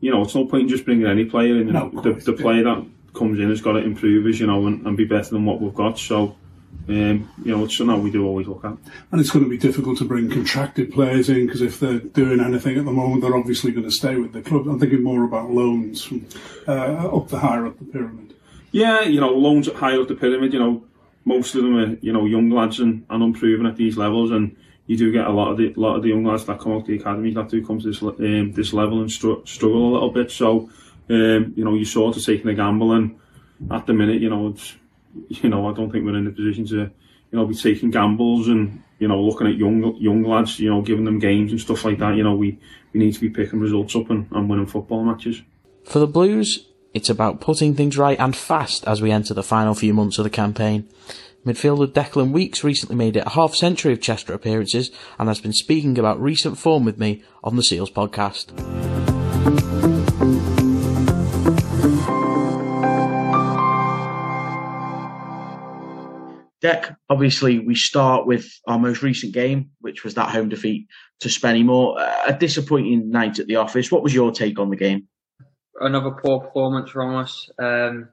you 0.00 0.10
know, 0.10 0.22
it's 0.22 0.34
no 0.34 0.44
point 0.44 0.64
in 0.64 0.68
just 0.68 0.84
bringing 0.84 1.06
any 1.06 1.24
player 1.24 1.60
in. 1.60 1.72
No, 1.72 1.90
the, 1.90 2.12
the 2.12 2.32
player 2.32 2.64
that 2.64 2.86
comes 3.14 3.40
in 3.40 3.48
has 3.48 3.60
got 3.60 3.72
to 3.72 3.78
improve 3.78 4.26
us, 4.26 4.38
you 4.38 4.46
know, 4.46 4.66
and, 4.66 4.86
and 4.86 4.96
be 4.96 5.04
better 5.04 5.30
than 5.30 5.44
what 5.44 5.60
we've 5.60 5.74
got. 5.74 5.98
So 5.98 6.36
um, 6.88 7.30
you 7.44 7.54
know, 7.54 7.64
it's 7.64 7.76
something 7.76 8.02
we 8.02 8.10
do 8.10 8.26
always 8.26 8.46
look 8.46 8.64
at. 8.64 8.76
And 9.12 9.20
it's 9.20 9.30
going 9.30 9.44
to 9.44 9.50
be 9.50 9.58
difficult 9.58 9.98
to 9.98 10.06
bring 10.06 10.30
contracted 10.30 10.92
players 10.92 11.28
in 11.28 11.46
because 11.46 11.60
if 11.60 11.78
they're 11.78 11.98
doing 11.98 12.40
anything 12.40 12.78
at 12.78 12.86
the 12.86 12.92
moment, 12.92 13.22
they're 13.22 13.36
obviously 13.36 13.72
going 13.72 13.84
to 13.84 13.90
stay 13.90 14.16
with 14.16 14.32
the 14.32 14.40
club. 14.40 14.66
I'm 14.66 14.80
thinking 14.80 15.02
more 15.02 15.24
about 15.24 15.50
loans 15.50 16.04
from 16.04 16.26
uh, 16.66 17.14
up 17.14 17.28
the 17.28 17.38
higher 17.38 17.66
up 17.66 17.78
the 17.78 17.84
pyramid. 17.84 18.34
Yeah, 18.72 19.02
you 19.02 19.20
know, 19.20 19.30
loans 19.30 19.68
at 19.68 19.74
higher 19.74 20.00
up 20.00 20.08
the 20.08 20.14
pyramid. 20.14 20.54
You 20.54 20.60
know, 20.60 20.84
most 21.26 21.54
of 21.54 21.62
them 21.62 21.76
are 21.76 21.98
you 22.00 22.12
know 22.12 22.24
young 22.24 22.50
lads 22.50 22.80
and, 22.80 23.04
and 23.10 23.22
unproven 23.22 23.66
at 23.66 23.76
these 23.76 23.98
levels, 23.98 24.30
and 24.30 24.56
you 24.86 24.96
do 24.96 25.12
get 25.12 25.26
a 25.26 25.30
lot 25.30 25.50
of 25.50 25.58
the 25.58 25.74
lot 25.74 25.96
of 25.96 26.02
the 26.02 26.08
young 26.08 26.24
lads 26.24 26.46
that 26.46 26.58
come 26.58 26.72
out 26.72 26.86
the 26.86 26.96
academy 26.96 27.32
that 27.34 27.50
do 27.50 27.64
come 27.64 27.78
to 27.80 27.86
this 27.86 28.02
um, 28.02 28.52
this 28.52 28.72
level 28.72 29.02
and 29.02 29.12
str- 29.12 29.44
struggle 29.44 29.90
a 29.90 29.92
little 29.92 30.10
bit. 30.10 30.30
So, 30.30 30.70
um, 31.10 31.52
you 31.54 31.64
know, 31.64 31.74
you're 31.74 31.84
sort 31.84 32.16
of 32.16 32.24
taking 32.24 32.48
a 32.48 32.54
gamble, 32.54 32.92
and 32.92 33.18
at 33.70 33.86
the 33.86 33.92
minute, 33.92 34.22
you 34.22 34.30
know, 34.30 34.48
it's 34.48 34.74
you 35.28 35.48
know, 35.48 35.68
I 35.68 35.74
don't 35.74 35.90
think 35.90 36.04
we're 36.04 36.16
in 36.16 36.26
a 36.26 36.30
position 36.30 36.66
to, 36.66 36.76
you 36.76 36.90
know, 37.32 37.46
be 37.46 37.54
taking 37.54 37.90
gambles 37.90 38.48
and, 38.48 38.82
you 38.98 39.08
know, 39.08 39.20
looking 39.20 39.46
at 39.46 39.56
young 39.56 39.96
young 39.96 40.22
lads, 40.24 40.58
you 40.58 40.70
know, 40.70 40.82
giving 40.82 41.04
them 41.04 41.18
games 41.18 41.50
and 41.52 41.60
stuff 41.60 41.84
like 41.84 41.98
that. 41.98 42.16
You 42.16 42.24
know, 42.24 42.34
we, 42.34 42.58
we 42.92 43.00
need 43.00 43.14
to 43.14 43.20
be 43.20 43.30
picking 43.30 43.60
results 43.60 43.94
up 43.96 44.10
and, 44.10 44.28
and 44.32 44.48
winning 44.48 44.66
football 44.66 45.04
matches. 45.04 45.42
For 45.84 45.98
the 45.98 46.06
Blues, 46.06 46.68
it's 46.94 47.10
about 47.10 47.40
putting 47.40 47.74
things 47.74 47.96
right 47.96 48.18
and 48.18 48.34
fast 48.34 48.86
as 48.86 49.00
we 49.00 49.10
enter 49.10 49.34
the 49.34 49.42
final 49.42 49.74
few 49.74 49.94
months 49.94 50.18
of 50.18 50.24
the 50.24 50.30
campaign. 50.30 50.88
Midfielder 51.46 51.86
Declan 51.86 52.32
Weeks 52.32 52.64
recently 52.64 52.96
made 52.96 53.16
it 53.16 53.26
a 53.26 53.30
half 53.30 53.54
century 53.54 53.92
of 53.92 54.00
Chester 54.00 54.34
appearances 54.34 54.90
and 55.18 55.28
has 55.28 55.40
been 55.40 55.52
speaking 55.52 55.98
about 55.98 56.20
recent 56.20 56.58
form 56.58 56.84
with 56.84 56.98
me 56.98 57.22
on 57.42 57.56
the 57.56 57.62
Seals 57.62 57.90
podcast. 57.90 58.52
Deck, 66.60 66.96
obviously, 67.08 67.60
we 67.60 67.74
start 67.76 68.26
with 68.26 68.50
our 68.66 68.78
most 68.78 69.02
recent 69.02 69.32
game, 69.32 69.70
which 69.80 70.02
was 70.02 70.14
that 70.14 70.30
home 70.30 70.48
defeat 70.48 70.88
to 71.20 71.28
Spennymoor. 71.28 71.96
A 72.26 72.32
disappointing 72.32 73.10
night 73.10 73.38
at 73.38 73.46
the 73.46 73.56
office. 73.56 73.92
What 73.92 74.02
was 74.02 74.14
your 74.14 74.32
take 74.32 74.58
on 74.58 74.70
the 74.70 74.76
game? 74.76 75.06
Another 75.80 76.10
poor 76.10 76.40
performance 76.40 76.90
from 76.90 77.14
us. 77.14 77.48
Um, 77.58 78.08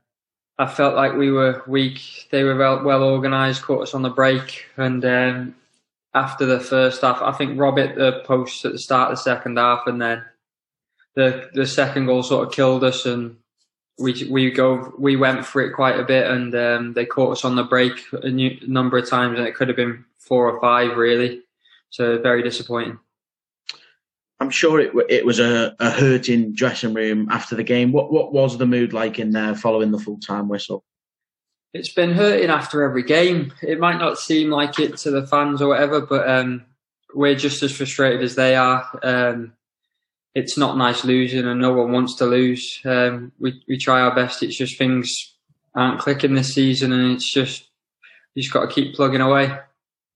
I 0.58 0.68
felt 0.68 0.96
like 0.96 1.14
we 1.14 1.32
were 1.32 1.64
weak. 1.68 2.28
They 2.32 2.44
were 2.44 2.56
well, 2.56 2.84
well 2.84 3.04
organised, 3.04 3.64
caught 3.64 3.82
us 3.82 3.94
on 3.94 4.04
the 4.04 4.10
break, 4.10 4.66
and 4.78 5.04
um, 5.04 5.56
after 6.14 6.46
the 6.46 6.60
first 6.60 7.02
half, 7.02 7.22
I 7.22 7.34
think 7.34 7.60
Rob 7.60 7.78
hit 7.78 7.96
the 7.96 8.22
post 8.25 8.64
at 8.64 8.72
the 8.72 8.80
start 8.80 9.12
of 9.12 9.18
the 9.18 9.24
second 9.24 9.58
half, 9.58 9.88
and 9.88 10.02
then 10.02 10.24
the 11.16 11.50
the 11.54 11.66
second 11.66 12.06
goal 12.06 12.24
sort 12.24 12.48
of 12.48 12.54
killed 12.54 12.84
us, 12.84 13.06
and 13.06 13.38
we 13.98 14.28
we 14.30 14.52
go 14.52 14.94
we 14.98 15.16
went 15.16 15.46
for 15.46 15.62
it 15.62 15.74
quite 15.74 16.00
a 16.00 16.04
bit, 16.04 16.30
and 16.30 16.54
um, 16.56 16.94
they 16.94 17.06
caught 17.06 17.32
us 17.32 17.46
on 17.46 17.56
the 17.56 17.64
break 17.64 17.94
a 18.12 18.30
new, 18.30 18.58
number 18.68 18.98
of 18.98 19.10
times, 19.10 19.38
and 19.38 19.48
it 19.48 19.56
could 19.56 19.68
have 19.68 19.78
been 19.78 20.04
four 20.18 20.50
or 20.50 20.60
five 20.60 20.98
really. 20.98 21.42
So 21.90 22.18
very 22.18 22.44
disappointing. 22.44 23.00
I'm 24.40 24.50
sure 24.50 24.82
it 24.82 24.92
it 25.10 25.25
was 25.25 25.40
a, 25.40 25.75
a 25.80 25.90
hurting 25.90 26.54
dressing 26.54 26.94
room 26.94 27.28
after 27.32 27.56
the 27.56 27.64
game. 27.64 27.92
What 27.92 28.12
what 28.12 28.34
was 28.34 28.58
the 28.58 28.66
mood 28.66 28.92
like 28.92 29.18
in 29.18 29.32
there 29.32 29.56
following 29.56 29.92
the 29.92 30.00
full 30.00 30.20
time 30.20 30.50
whistle? 30.50 30.84
It's 31.74 31.94
been 31.94 32.12
hurting 32.12 32.50
after 32.50 32.84
every 32.84 33.04
game. 33.04 33.54
It 33.62 33.80
might 33.80 33.98
not 33.98 34.18
seem 34.18 34.50
like 34.50 34.80
it 34.80 34.98
to 34.98 35.12
the 35.12 35.28
fans 35.28 35.62
or 35.62 35.70
whatever, 35.70 36.02
but 36.02 36.28
um, 36.30 36.66
we're 37.14 37.36
just 37.36 37.64
as 37.64 37.75
frustrated 37.75 38.24
as 38.24 38.36
they 38.36 38.56
are. 38.56 38.88
Um, 39.04 39.54
it's 40.36 40.58
not 40.58 40.77
nice 40.77 41.04
losing, 41.04 41.46
and 41.46 41.60
no 41.60 41.74
one 41.74 41.92
wants 41.92 42.15
to 42.15 42.25
lose. 42.25 42.80
Um, 42.86 43.32
we 43.39 43.63
we 43.68 43.77
try 43.77 44.01
our 44.01 44.13
best. 44.13 44.44
It's 44.44 44.58
just 44.58 44.77
things 44.77 45.34
aren't 45.74 46.00
clicking 46.00 46.36
this 46.36 46.54
season, 46.54 46.92
and 46.92 47.13
it's 47.13 47.30
just 47.30 47.70
you 48.36 48.44
just 48.44 48.54
got 48.54 48.68
to 48.68 48.74
keep 48.74 48.96
plugging 48.96 49.22
away 49.22 49.58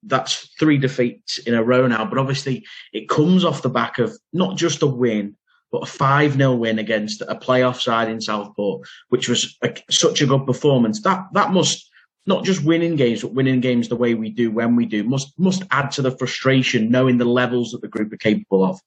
that's 0.03 0.49
three 0.59 0.77
defeats 0.77 1.37
in 1.39 1.53
a 1.53 1.63
row 1.63 1.87
now. 1.87 2.05
But 2.05 2.17
obviously, 2.17 2.65
it 2.93 3.09
comes 3.09 3.43
off 3.43 3.61
the 3.61 3.69
back 3.69 3.99
of 3.99 4.17
not 4.33 4.57
just 4.57 4.81
a 4.81 4.87
win, 4.87 5.35
but 5.71 5.83
a 5.83 5.85
5 5.85 6.33
0 6.33 6.55
win 6.55 6.79
against 6.79 7.21
a 7.21 7.35
playoff 7.35 7.81
side 7.81 8.09
in 8.09 8.21
Southport, 8.21 8.87
which 9.09 9.29
was 9.29 9.57
a, 9.63 9.75
such 9.89 10.21
a 10.21 10.25
good 10.25 10.45
performance. 10.45 11.01
That 11.01 11.27
that 11.33 11.51
must 11.51 11.89
not 12.25 12.43
just 12.43 12.63
winning 12.63 12.95
games, 12.95 13.21
but 13.21 13.33
winning 13.33 13.59
games 13.59 13.87
the 13.87 13.95
way 13.95 14.13
we 14.13 14.29
do 14.29 14.51
when 14.51 14.75
we 14.75 14.85
do 14.85 15.03
must 15.03 15.37
must 15.37 15.63
add 15.71 15.91
to 15.91 16.01
the 16.01 16.15
frustration 16.17 16.89
knowing 16.89 17.17
the 17.17 17.25
levels 17.25 17.71
that 17.71 17.81
the 17.81 17.87
group 17.87 18.13
are 18.13 18.17
capable 18.17 18.63
of. 18.63 18.79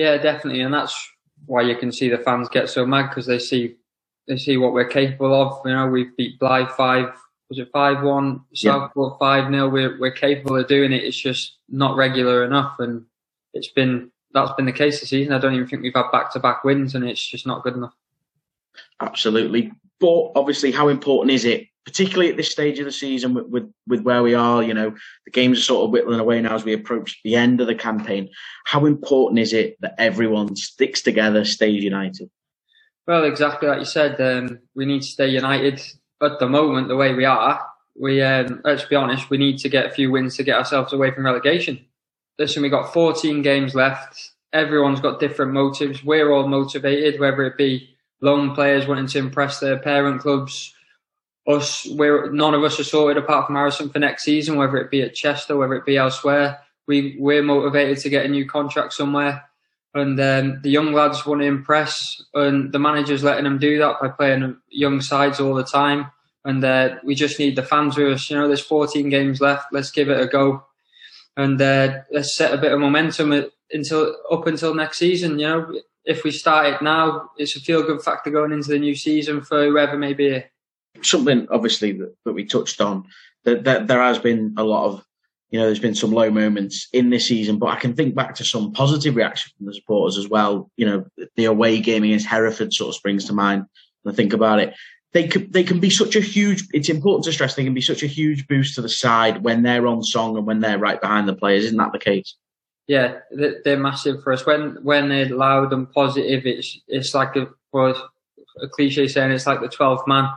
Yeah, 0.00 0.16
definitely, 0.16 0.62
and 0.62 0.72
that's 0.72 1.12
why 1.44 1.60
you 1.60 1.76
can 1.76 1.92
see 1.92 2.08
the 2.08 2.16
fans 2.16 2.48
get 2.48 2.70
so 2.70 2.86
mad 2.86 3.10
because 3.10 3.26
they 3.26 3.38
see 3.38 3.76
they 4.26 4.38
see 4.38 4.56
what 4.56 4.72
we're 4.72 4.88
capable 4.88 5.34
of. 5.34 5.60
You 5.66 5.74
know, 5.74 5.88
we 5.88 6.08
beat 6.16 6.40
Blyth 6.40 6.70
five 6.70 7.12
was 7.50 7.58
it 7.58 7.68
five 7.70 8.02
one 8.02 8.40
Southport 8.54 9.18
five 9.18 9.52
0 9.52 9.68
We're 9.68 10.00
we're 10.00 10.10
capable 10.10 10.56
of 10.56 10.68
doing 10.68 10.92
it. 10.92 11.04
It's 11.04 11.20
just 11.20 11.58
not 11.68 11.98
regular 11.98 12.46
enough, 12.46 12.76
and 12.78 13.04
it's 13.52 13.68
been 13.68 14.10
that's 14.32 14.52
been 14.52 14.64
the 14.64 14.72
case 14.72 15.00
this 15.00 15.10
season. 15.10 15.34
I 15.34 15.38
don't 15.38 15.52
even 15.52 15.66
think 15.68 15.82
we've 15.82 15.92
had 15.92 16.10
back 16.10 16.32
to 16.32 16.40
back 16.40 16.64
wins, 16.64 16.94
and 16.94 17.04
it's 17.06 17.22
just 17.22 17.46
not 17.46 17.62
good 17.62 17.74
enough. 17.74 17.94
Absolutely, 19.02 19.70
but 20.00 20.32
obviously, 20.34 20.72
how 20.72 20.88
important 20.88 21.30
is 21.30 21.44
it, 21.44 21.66
particularly 21.84 22.30
at 22.30 22.36
this 22.36 22.50
stage 22.50 22.78
of 22.78 22.84
the 22.84 22.92
season, 22.92 23.34
with 23.34 23.46
with, 23.46 23.72
with 23.86 24.00
where 24.02 24.22
we 24.22 24.34
are? 24.34 24.62
You 24.62 24.74
know, 24.74 24.94
the 25.24 25.30
games 25.30 25.58
are 25.58 25.62
sort 25.62 25.84
of 25.84 25.90
whittling 25.90 26.20
away 26.20 26.40
now 26.40 26.54
as 26.54 26.64
we 26.64 26.72
approach 26.72 27.20
the 27.24 27.36
end 27.36 27.60
of 27.60 27.66
the 27.66 27.74
campaign. 27.74 28.28
How 28.64 28.86
important 28.86 29.38
is 29.38 29.52
it 29.52 29.76
that 29.80 29.94
everyone 29.98 30.56
sticks 30.56 31.02
together, 31.02 31.44
stays 31.44 31.82
united? 31.82 32.30
Well, 33.06 33.24
exactly 33.24 33.68
like 33.68 33.80
you 33.80 33.84
said, 33.84 34.20
um, 34.20 34.60
we 34.74 34.86
need 34.86 35.02
to 35.02 35.08
stay 35.08 35.28
united 35.28 35.82
at 36.22 36.38
the 36.38 36.48
moment, 36.48 36.88
the 36.88 36.96
way 36.96 37.14
we 37.14 37.24
are, 37.24 37.66
we 38.00 38.22
um, 38.22 38.60
let's 38.64 38.84
be 38.84 38.96
honest, 38.96 39.30
we 39.30 39.38
need 39.38 39.58
to 39.58 39.68
get 39.68 39.86
a 39.86 39.90
few 39.90 40.10
wins 40.10 40.36
to 40.36 40.42
get 40.42 40.56
ourselves 40.56 40.92
away 40.92 41.10
from 41.10 41.24
relegation. 41.24 41.84
Listen, 42.38 42.62
we 42.62 42.68
got 42.68 42.92
14 42.92 43.42
games 43.42 43.74
left. 43.74 44.30
Everyone's 44.52 45.00
got 45.00 45.20
different 45.20 45.52
motives. 45.52 46.02
We're 46.02 46.32
all 46.32 46.48
motivated, 46.48 47.20
whether 47.20 47.44
it 47.44 47.56
be 47.56 47.96
loan 48.22 48.54
players 48.54 48.86
wanting 48.86 49.06
to 49.08 49.18
impress 49.18 49.60
their 49.60 49.78
parent 49.78 50.22
clubs. 50.22 50.74
Us, 51.46 51.86
we're 51.90 52.30
none 52.30 52.54
of 52.54 52.62
us 52.62 52.78
are 52.78 52.84
sorted 52.84 53.22
apart 53.22 53.46
from 53.46 53.56
Harrison 53.56 53.88
for 53.90 53.98
next 53.98 54.24
season, 54.24 54.56
whether 54.56 54.76
it 54.76 54.90
be 54.90 55.02
at 55.02 55.14
Chester, 55.14 55.56
whether 55.56 55.74
it 55.74 55.86
be 55.86 55.96
elsewhere. 55.96 56.60
We 56.86 57.16
we're 57.18 57.42
motivated 57.42 57.98
to 57.98 58.10
get 58.10 58.26
a 58.26 58.28
new 58.28 58.46
contract 58.46 58.92
somewhere 58.92 59.44
and 59.94 60.20
um, 60.20 60.60
the 60.62 60.70
young 60.70 60.92
lads 60.92 61.26
want 61.26 61.40
to 61.40 61.46
impress, 61.46 62.22
and 62.34 62.72
the 62.72 62.78
manager's 62.78 63.24
letting 63.24 63.44
them 63.44 63.58
do 63.58 63.78
that 63.78 64.00
by 64.00 64.08
playing 64.08 64.56
young 64.68 65.00
sides 65.00 65.40
all 65.40 65.54
the 65.54 65.64
time. 65.64 66.10
And 66.44 66.64
uh, 66.64 66.96
we 67.04 67.14
just 67.14 67.38
need 67.38 67.56
the 67.56 67.62
fans 67.62 67.96
with 67.96 68.12
us. 68.12 68.30
You 68.30 68.36
know, 68.36 68.46
there's 68.46 68.64
14 68.64 69.08
games 69.10 69.40
left. 69.40 69.72
Let's 69.72 69.90
give 69.90 70.08
it 70.08 70.20
a 70.20 70.26
go, 70.26 70.64
and 71.36 71.60
uh, 71.60 71.98
let's 72.12 72.36
set 72.36 72.54
a 72.54 72.58
bit 72.58 72.72
of 72.72 72.80
momentum 72.80 73.46
until 73.72 74.16
up 74.30 74.46
until 74.46 74.74
next 74.74 74.98
season. 74.98 75.38
You 75.38 75.46
know, 75.46 75.80
if 76.04 76.22
we 76.24 76.30
start 76.30 76.74
it 76.74 76.82
now, 76.82 77.30
it's 77.36 77.56
a 77.56 77.60
feel 77.60 77.82
good 77.82 78.02
factor 78.02 78.30
going 78.30 78.52
into 78.52 78.70
the 78.70 78.78
new 78.78 78.94
season 78.94 79.42
for 79.42 79.64
whoever 79.64 79.96
may 79.98 80.14
be. 80.14 80.44
Something 81.02 81.46
obviously 81.50 81.92
that, 81.92 82.14
that 82.24 82.32
we 82.32 82.44
touched 82.44 82.80
on 82.80 83.04
that, 83.44 83.64
that 83.64 83.86
there 83.86 84.02
has 84.02 84.18
been 84.18 84.54
a 84.56 84.64
lot 84.64 84.86
of 84.86 85.04
you 85.50 85.58
know, 85.58 85.66
there's 85.66 85.80
been 85.80 85.96
some 85.96 86.12
low 86.12 86.30
moments 86.30 86.88
in 86.92 87.10
this 87.10 87.26
season, 87.26 87.58
but 87.58 87.70
I 87.70 87.76
can 87.76 87.94
think 87.94 88.14
back 88.14 88.36
to 88.36 88.44
some 88.44 88.72
positive 88.72 89.16
reaction 89.16 89.52
from 89.56 89.66
the 89.66 89.74
supporters 89.74 90.16
as 90.16 90.28
well. 90.28 90.70
You 90.76 90.86
know, 90.86 91.26
the 91.36 91.46
away 91.46 91.80
game 91.80 92.04
against 92.04 92.26
Hereford 92.26 92.72
sort 92.72 92.90
of 92.90 92.94
springs 92.94 93.24
to 93.26 93.32
mind. 93.32 93.64
And 94.04 94.12
I 94.12 94.14
think 94.14 94.32
about 94.32 94.60
it. 94.60 94.74
They 95.12 95.26
could, 95.26 95.52
they 95.52 95.64
can 95.64 95.80
be 95.80 95.90
such 95.90 96.14
a 96.14 96.20
huge, 96.20 96.68
it's 96.72 96.88
important 96.88 97.24
to 97.24 97.32
stress 97.32 97.56
they 97.56 97.64
can 97.64 97.74
be 97.74 97.80
such 97.80 98.04
a 98.04 98.06
huge 98.06 98.46
boost 98.46 98.76
to 98.76 98.80
the 98.80 98.88
side 98.88 99.42
when 99.42 99.64
they're 99.64 99.88
on 99.88 100.04
song 100.04 100.36
and 100.36 100.46
when 100.46 100.60
they're 100.60 100.78
right 100.78 101.00
behind 101.00 101.28
the 101.28 101.34
players. 101.34 101.64
Isn't 101.64 101.78
that 101.78 101.90
the 101.90 101.98
case? 101.98 102.36
Yeah, 102.86 103.18
they're 103.32 103.76
massive 103.76 104.22
for 104.22 104.32
us. 104.32 104.46
When, 104.46 104.76
when 104.82 105.08
they're 105.08 105.28
loud 105.28 105.72
and 105.72 105.90
positive, 105.90 106.46
it's, 106.46 106.78
it's 106.86 107.12
like 107.12 107.34
a, 107.34 107.48
well, 107.72 108.10
a 108.62 108.68
cliche 108.68 109.08
saying 109.08 109.32
it's 109.32 109.48
like 109.48 109.60
the 109.60 109.68
12th 109.68 110.06
man. 110.06 110.30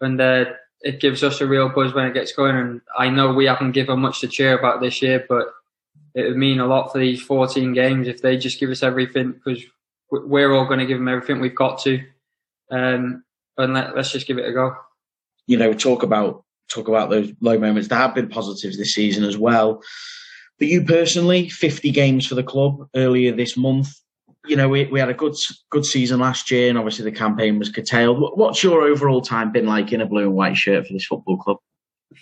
When 0.00 0.16
they're, 0.16 0.58
it 0.82 1.00
gives 1.00 1.22
us 1.22 1.40
a 1.40 1.46
real 1.46 1.68
buzz 1.68 1.94
when 1.94 2.06
it 2.06 2.14
gets 2.14 2.32
going. 2.32 2.56
And 2.56 2.80
I 2.98 3.08
know 3.08 3.32
we 3.32 3.46
haven't 3.46 3.72
given 3.72 4.00
much 4.00 4.20
to 4.20 4.28
cheer 4.28 4.58
about 4.58 4.80
this 4.80 5.00
year, 5.00 5.24
but 5.28 5.46
it 6.14 6.24
would 6.26 6.36
mean 6.36 6.60
a 6.60 6.66
lot 6.66 6.90
for 6.90 6.98
these 6.98 7.22
14 7.22 7.72
games 7.72 8.08
if 8.08 8.20
they 8.20 8.36
just 8.36 8.58
give 8.58 8.70
us 8.70 8.82
everything 8.82 9.32
because 9.32 9.62
we're 10.10 10.52
all 10.52 10.66
going 10.66 10.80
to 10.80 10.86
give 10.86 10.98
them 10.98 11.08
everything 11.08 11.40
we've 11.40 11.54
got 11.54 11.80
to. 11.82 12.02
Um, 12.70 13.24
and 13.56 13.74
let, 13.74 13.96
us 13.96 14.12
just 14.12 14.26
give 14.26 14.38
it 14.38 14.48
a 14.48 14.52
go. 14.52 14.74
You 15.46 15.56
know, 15.56 15.72
talk 15.72 16.02
about 16.02 16.44
talk 16.68 16.88
about 16.88 17.10
those 17.10 17.32
low 17.40 17.58
moments. 17.58 17.88
There 17.88 17.98
have 17.98 18.14
been 18.14 18.28
positives 18.28 18.78
this 18.78 18.94
season 18.94 19.24
as 19.24 19.36
well. 19.36 19.82
But 20.58 20.68
you 20.68 20.84
personally, 20.84 21.48
50 21.48 21.90
games 21.90 22.26
for 22.26 22.34
the 22.34 22.42
club 22.42 22.88
earlier 22.94 23.32
this 23.32 23.56
month 23.56 23.92
you 24.46 24.56
know, 24.56 24.68
we, 24.68 24.86
we 24.86 25.00
had 25.00 25.08
a 25.08 25.14
good 25.14 25.34
good 25.70 25.84
season 25.84 26.20
last 26.20 26.50
year, 26.50 26.68
and 26.68 26.78
obviously 26.78 27.04
the 27.04 27.12
campaign 27.12 27.58
was 27.58 27.70
curtailed. 27.70 28.18
What's 28.36 28.62
your 28.62 28.82
overall 28.82 29.20
time 29.20 29.52
been 29.52 29.66
like 29.66 29.92
in 29.92 30.00
a 30.00 30.06
blue 30.06 30.22
and 30.22 30.34
white 30.34 30.56
shirt 30.56 30.86
for 30.86 30.92
this 30.92 31.06
football 31.06 31.36
club? 31.36 31.58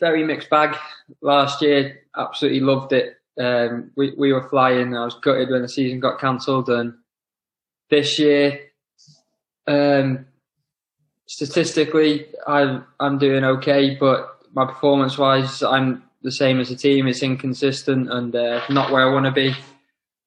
Very 0.01 0.25
mixed 0.25 0.51
bag. 0.51 0.77
Last 1.23 1.63
year, 1.63 2.01
absolutely 2.17 2.61
loved 2.61 2.93
it. 2.93 3.17
Um, 3.39 3.93
we 3.97 4.15
we 4.19 4.33
were 4.33 4.49
flying. 4.49 4.97
I 4.97 5.05
was 5.05 5.15
gutted 5.15 5.51
when 5.51 5.63
the 5.63 5.69
season 5.69 6.01
got 6.01 6.21
cancelled, 6.21 6.69
and 6.69 6.95
this 7.89 8.19
year, 8.19 8.61
um, 9.69 10.27
statistically, 11.27 12.27
I'm 12.47 12.85
I'm 12.99 13.19
doing 13.19 13.45
okay, 13.45 13.95
but 13.95 14.41
my 14.55 14.67
performance 14.67 15.17
wise, 15.17 15.63
I'm 15.63 16.03
the 16.23 16.33
same 16.33 16.59
as 16.59 16.69
the 16.69 16.77
team. 16.77 17.07
It's 17.07 17.23
inconsistent 17.23 18.11
and 18.11 18.35
uh, 18.35 18.63
not 18.71 18.91
where 18.91 19.09
I 19.09 19.13
want 19.13 19.27
to 19.27 19.33
be 19.33 19.55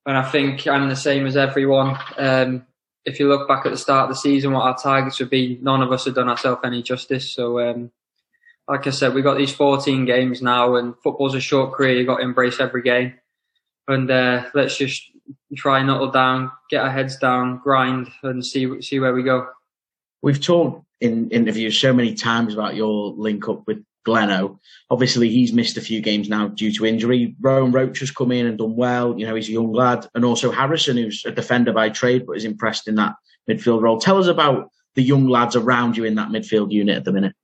and 0.06 0.18
I 0.18 0.24
think 0.24 0.68
I'm 0.68 0.90
the 0.90 0.96
same 0.96 1.26
as 1.26 1.38
everyone. 1.38 1.98
Um, 2.18 2.66
if 3.06 3.20
you 3.20 3.28
look 3.28 3.48
back 3.48 3.66
at 3.66 3.72
the 3.72 3.78
start 3.78 4.10
of 4.10 4.16
the 4.16 4.20
season, 4.20 4.52
what 4.52 4.64
our 4.64 4.78
targets 4.78 5.20
would 5.20 5.30
be, 5.30 5.60
none 5.62 5.82
of 5.82 5.92
us 5.92 6.06
have 6.06 6.16
done 6.16 6.30
ourselves 6.30 6.62
any 6.64 6.84
justice. 6.84 7.32
So, 7.32 7.60
um, 7.60 7.92
like 8.68 8.86
I 8.88 8.92
said, 8.92 9.14
we've 9.14 9.24
got 9.24 9.38
these 9.38 9.54
14 9.54 10.06
games 10.06 10.42
now, 10.42 10.76
and 10.76 10.96
football's 11.04 11.36
a 11.36 11.40
short 11.40 11.74
career. 11.74 11.98
You've 11.98 12.08
got 12.08 12.18
to 12.18 12.24
embrace 12.24 12.60
every 12.60 12.84
game. 12.84 13.16
And 13.88 14.10
uh, 14.10 14.46
let's 14.54 14.78
just 14.78 15.04
try 15.56 15.80
and 15.80 15.88
knuckle 15.88 16.12
down, 16.12 16.52
get 16.70 16.84
our 16.84 16.92
heads 16.92 17.18
down, 17.18 17.60
grind, 17.64 18.10
and 18.24 18.46
see 18.46 18.82
see 18.82 19.00
where 19.00 19.14
we 19.14 19.24
go. 19.24 19.48
We've 20.22 20.42
talked 20.42 20.86
in 21.02 21.30
interviews 21.32 21.80
so 21.80 21.92
many 21.92 22.14
times 22.14 22.54
about 22.54 22.76
your 22.76 23.12
link 23.12 23.50
up 23.50 23.66
with 23.66 23.84
Gleno. 24.06 24.58
Obviously, 24.90 25.30
he's 25.30 25.54
missed 25.54 25.78
a 25.78 25.82
few 25.82 26.02
games 26.02 26.28
now 26.28 26.48
due 26.48 26.72
to 26.74 26.86
injury. 26.86 27.36
Rowan 27.40 27.72
Roach 27.72 28.00
has 28.00 28.12
come 28.12 28.32
in 28.32 28.46
and 28.46 28.58
done 28.58 28.76
well. 28.76 29.18
You 29.18 29.28
know, 29.28 29.36
he's 29.36 29.50
a 29.50 29.54
young 29.54 29.72
lad. 29.72 30.08
And 30.16 30.26
also 30.26 30.52
Harrison, 30.52 30.98
who's 30.98 31.24
a 31.26 31.32
defender 31.32 31.72
by 31.72 31.90
trade, 31.90 32.26
but 32.26 32.38
is 32.38 32.46
impressed 32.46 32.88
in 32.88 32.96
that 32.96 33.16
midfield 33.50 33.82
role. 33.82 34.00
Tell 34.00 34.18
us 34.18 34.28
about 34.28 34.72
the 34.96 35.04
young 35.04 35.28
lads 35.28 35.56
around 35.56 35.98
you 35.98 36.04
in 36.04 36.16
that 36.16 36.30
midfield 36.30 36.72
unit 36.72 36.98
at 36.98 37.06
the 37.06 37.12
minute. 37.12 37.36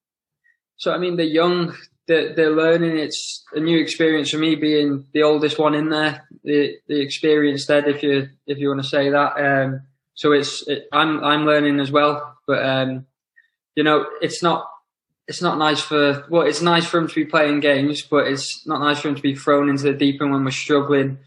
So, 0.78 0.94
I 0.94 0.98
mean, 0.98 1.16
the 1.16 1.26
young, 1.26 1.76
they're, 2.08 2.36
they're 2.36 2.56
learning. 2.56 2.98
It's 2.98 3.44
a 3.54 3.60
new 3.60 3.80
experience 3.80 4.30
for 4.32 4.38
me 4.38 4.56
being 4.56 5.06
the 5.14 5.24
oldest 5.24 5.58
one 5.58 5.74
in 5.74 5.90
there, 5.90 6.28
the, 6.44 6.78
the 6.88 7.00
experienced 7.00 7.68
head, 7.68 7.88
if 7.88 8.04
you, 8.04 8.30
if 8.46 8.58
you 8.58 8.68
want 8.68 8.84
to 8.84 8.88
say 8.88 9.10
that. 9.10 9.38
Um, 9.38 9.82
so 10.14 10.34
it's, 10.34 10.68
it, 10.68 10.88
I'm, 10.92 11.24
I'm 11.24 11.46
learning 11.46 11.80
as 11.80 11.92
well. 11.92 12.38
But, 12.46 12.66
um, 12.66 13.06
you 13.76 13.84
know, 13.84 14.06
it's 14.22 14.44
not, 14.44 14.68
it's 15.28 15.42
not 15.42 15.58
nice 15.58 15.82
for 15.82 16.26
well, 16.30 16.48
it's 16.48 16.62
nice 16.62 16.86
for 16.86 17.00
him 17.00 17.08
to 17.08 17.16
be 17.16 17.26
playing 17.26 17.60
games, 17.60 18.02
but 18.02 18.28
it's 18.28 18.66
not 18.66 18.80
nice 18.80 19.00
for 19.00 19.10
him 19.10 19.16
to 19.16 19.22
be 19.22 19.36
thrown 19.36 19.70
into 19.70 19.84
the 19.84 19.94
deep 19.94 20.22
end 20.22 20.32
when 20.32 20.46
we're 20.46 20.52
struggling, 20.52 21.20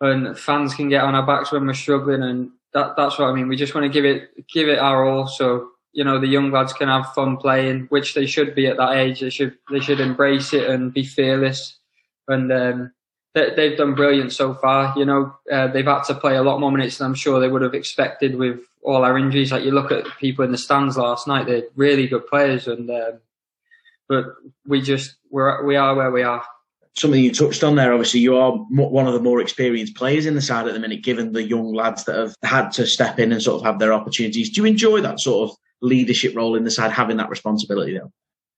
and 0.00 0.38
fans 0.38 0.74
can 0.74 0.88
get 0.88 1.02
on 1.02 1.14
our 1.14 1.26
backs 1.26 1.50
when 1.50 1.66
we're 1.66 1.74
struggling, 1.74 2.22
and 2.22 2.50
that 2.72 2.94
that's 2.96 3.18
what 3.18 3.28
I 3.28 3.32
mean. 3.32 3.48
We 3.48 3.56
just 3.56 3.74
want 3.74 3.84
to 3.84 3.92
give 3.92 4.04
it 4.04 4.46
give 4.52 4.68
it 4.68 4.78
our 4.78 5.04
all. 5.04 5.26
So 5.26 5.70
you 5.92 6.04
know 6.04 6.20
the 6.20 6.28
young 6.28 6.52
lads 6.52 6.72
can 6.72 6.88
have 6.88 7.12
fun 7.12 7.36
playing, 7.38 7.86
which 7.88 8.14
they 8.14 8.26
should 8.26 8.54
be 8.54 8.68
at 8.68 8.76
that 8.76 8.96
age. 8.96 9.20
They 9.20 9.30
should 9.30 9.56
they 9.70 9.80
should 9.80 10.00
embrace 10.00 10.52
it 10.52 10.70
and 10.70 10.94
be 10.94 11.04
fearless. 11.04 11.76
And 12.28 12.52
um, 12.52 12.92
they, 13.34 13.70
have 13.70 13.78
done 13.78 13.94
brilliant 13.96 14.32
so 14.32 14.54
far. 14.54 14.96
You 14.96 15.04
know, 15.04 15.34
uh, 15.50 15.66
they've 15.66 15.84
had 15.84 16.04
to 16.04 16.14
play 16.14 16.36
a 16.36 16.42
lot 16.42 16.60
more 16.60 16.70
minutes 16.70 16.98
than 16.98 17.06
I'm 17.06 17.14
sure 17.14 17.40
they 17.40 17.48
would 17.48 17.62
have 17.62 17.74
expected 17.74 18.36
with 18.36 18.60
all 18.82 19.04
our 19.04 19.18
injuries. 19.18 19.50
Like 19.50 19.64
you 19.64 19.72
look 19.72 19.90
at 19.90 20.06
people 20.20 20.44
in 20.44 20.52
the 20.52 20.58
stands 20.58 20.96
last 20.96 21.26
night; 21.26 21.46
they're 21.46 21.64
really 21.74 22.06
good 22.06 22.28
players, 22.28 22.68
and 22.68 22.88
um, 22.88 23.18
but 24.10 24.26
we 24.66 24.82
just 24.82 25.14
we're 25.30 25.64
we 25.64 25.76
are 25.76 25.94
where 25.94 26.10
we 26.10 26.22
are 26.22 26.44
something 26.98 27.22
you 27.22 27.32
touched 27.32 27.62
on 27.62 27.76
there. 27.76 27.92
Obviously, 27.92 28.20
you 28.20 28.36
are 28.36 28.52
one 28.52 29.06
of 29.06 29.14
the 29.14 29.20
more 29.20 29.40
experienced 29.40 29.94
players 29.94 30.26
in 30.26 30.34
the 30.34 30.42
side 30.42 30.66
at 30.66 30.74
the 30.74 30.80
minute, 30.80 31.02
given 31.02 31.32
the 31.32 31.42
young 31.42 31.72
lads 31.72 32.04
that 32.04 32.16
have 32.16 32.34
had 32.42 32.70
to 32.72 32.86
step 32.86 33.18
in 33.18 33.32
and 33.32 33.40
sort 33.40 33.60
of 33.60 33.64
have 33.64 33.78
their 33.78 33.92
opportunities. 33.92 34.50
Do 34.50 34.60
you 34.60 34.66
enjoy 34.66 35.00
that 35.00 35.20
sort 35.20 35.48
of 35.48 35.56
leadership 35.80 36.34
role 36.36 36.56
in 36.56 36.64
the 36.64 36.70
side, 36.70 36.90
having 36.90 37.16
that 37.18 37.30
responsibility 37.30 37.98
though? 37.98 38.12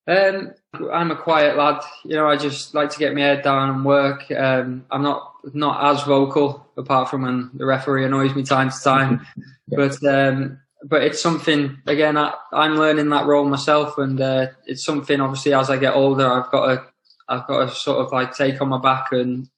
Um, 0.08 0.54
I'm 0.92 1.12
a 1.12 1.16
quiet 1.16 1.56
lad. 1.56 1.80
You 2.04 2.16
know, 2.16 2.26
I 2.26 2.36
just 2.36 2.74
like 2.74 2.90
to 2.90 2.98
get 2.98 3.14
my 3.14 3.20
head 3.20 3.42
down 3.42 3.70
and 3.70 3.84
work. 3.84 4.30
Um, 4.32 4.86
I'm 4.90 5.02
not 5.02 5.34
not 5.52 5.94
as 5.94 6.02
vocal, 6.04 6.66
apart 6.76 7.10
from 7.10 7.22
when 7.22 7.50
the 7.54 7.66
referee 7.66 8.04
annoys 8.04 8.34
me 8.34 8.42
time 8.42 8.70
to 8.70 8.82
time. 8.82 9.26
yeah. 9.68 9.76
But 9.76 10.04
um, 10.04 10.58
but 10.84 11.02
it's 11.02 11.22
something 11.22 11.78
again. 11.86 12.16
I, 12.16 12.32
am 12.52 12.76
learning 12.76 13.08
that 13.10 13.26
role 13.26 13.44
myself, 13.44 13.98
and 13.98 14.20
uh, 14.20 14.48
it's 14.66 14.84
something. 14.84 15.20
Obviously, 15.20 15.54
as 15.54 15.70
I 15.70 15.76
get 15.76 15.94
older, 15.94 16.26
I've 16.26 16.50
got 16.50 16.66
to 16.66 16.84
I've 17.28 17.46
got 17.46 17.68
to 17.68 17.74
sort 17.74 18.04
of 18.04 18.12
like 18.12 18.34
take 18.34 18.60
on 18.60 18.68
my 18.68 18.80
back 18.80 19.12
and 19.12 19.48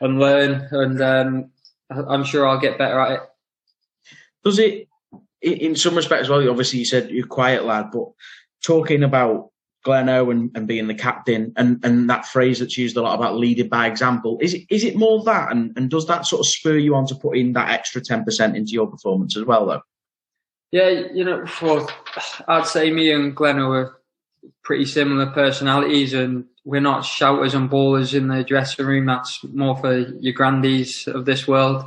and 0.00 0.18
learn, 0.18 0.68
and 0.70 1.00
um, 1.00 1.50
I'm 1.90 2.24
sure 2.24 2.46
I'll 2.46 2.60
get 2.60 2.78
better 2.78 2.98
at 3.00 3.12
it. 3.12 3.20
Does 4.44 4.58
it, 4.58 4.88
in 5.42 5.76
some 5.76 5.96
respects, 5.96 6.22
as 6.22 6.28
well? 6.28 6.48
Obviously, 6.48 6.78
you 6.80 6.84
said 6.84 7.10
you're 7.10 7.26
quiet 7.26 7.64
lad, 7.64 7.90
but 7.92 8.08
talking 8.64 9.02
about 9.02 9.50
Gleno 9.86 10.30
and, 10.30 10.50
and 10.54 10.66
being 10.66 10.88
the 10.88 10.94
captain, 10.94 11.52
and, 11.56 11.84
and 11.84 12.10
that 12.10 12.26
phrase 12.26 12.58
that's 12.58 12.78
used 12.78 12.96
a 12.96 13.02
lot 13.02 13.14
about 13.14 13.36
leading 13.36 13.68
by 13.68 13.86
example, 13.86 14.38
is 14.40 14.54
it 14.54 14.62
is 14.70 14.84
it 14.84 14.96
more 14.96 15.22
that, 15.24 15.52
and, 15.52 15.72
and 15.76 15.90
does 15.90 16.06
that 16.06 16.26
sort 16.26 16.40
of 16.40 16.46
spur 16.46 16.76
you 16.76 16.94
on 16.94 17.06
to 17.06 17.14
put 17.14 17.36
in 17.36 17.52
that 17.52 17.70
extra 17.70 18.00
ten 18.00 18.24
percent 18.24 18.56
into 18.56 18.72
your 18.72 18.88
performance 18.88 19.36
as 19.36 19.44
well, 19.44 19.66
though? 19.66 19.82
Yeah, 20.70 20.88
you 20.90 21.24
know, 21.24 21.46
for, 21.46 21.86
I'd 22.46 22.66
say 22.66 22.90
me 22.90 23.10
and 23.10 23.34
Gleno 23.34 23.70
are 23.70 23.98
pretty 24.62 24.84
similar 24.84 25.26
personalities, 25.26 26.12
and 26.12 26.44
we're 26.64 26.80
not 26.80 27.06
shouters 27.06 27.54
and 27.54 27.70
ballers 27.70 28.12
in 28.12 28.28
the 28.28 28.44
dressing 28.44 28.84
room. 28.84 29.06
That's 29.06 29.42
more 29.44 29.76
for 29.76 29.96
your 29.96 30.34
grandies 30.34 31.06
of 31.06 31.24
this 31.24 31.48
world. 31.48 31.84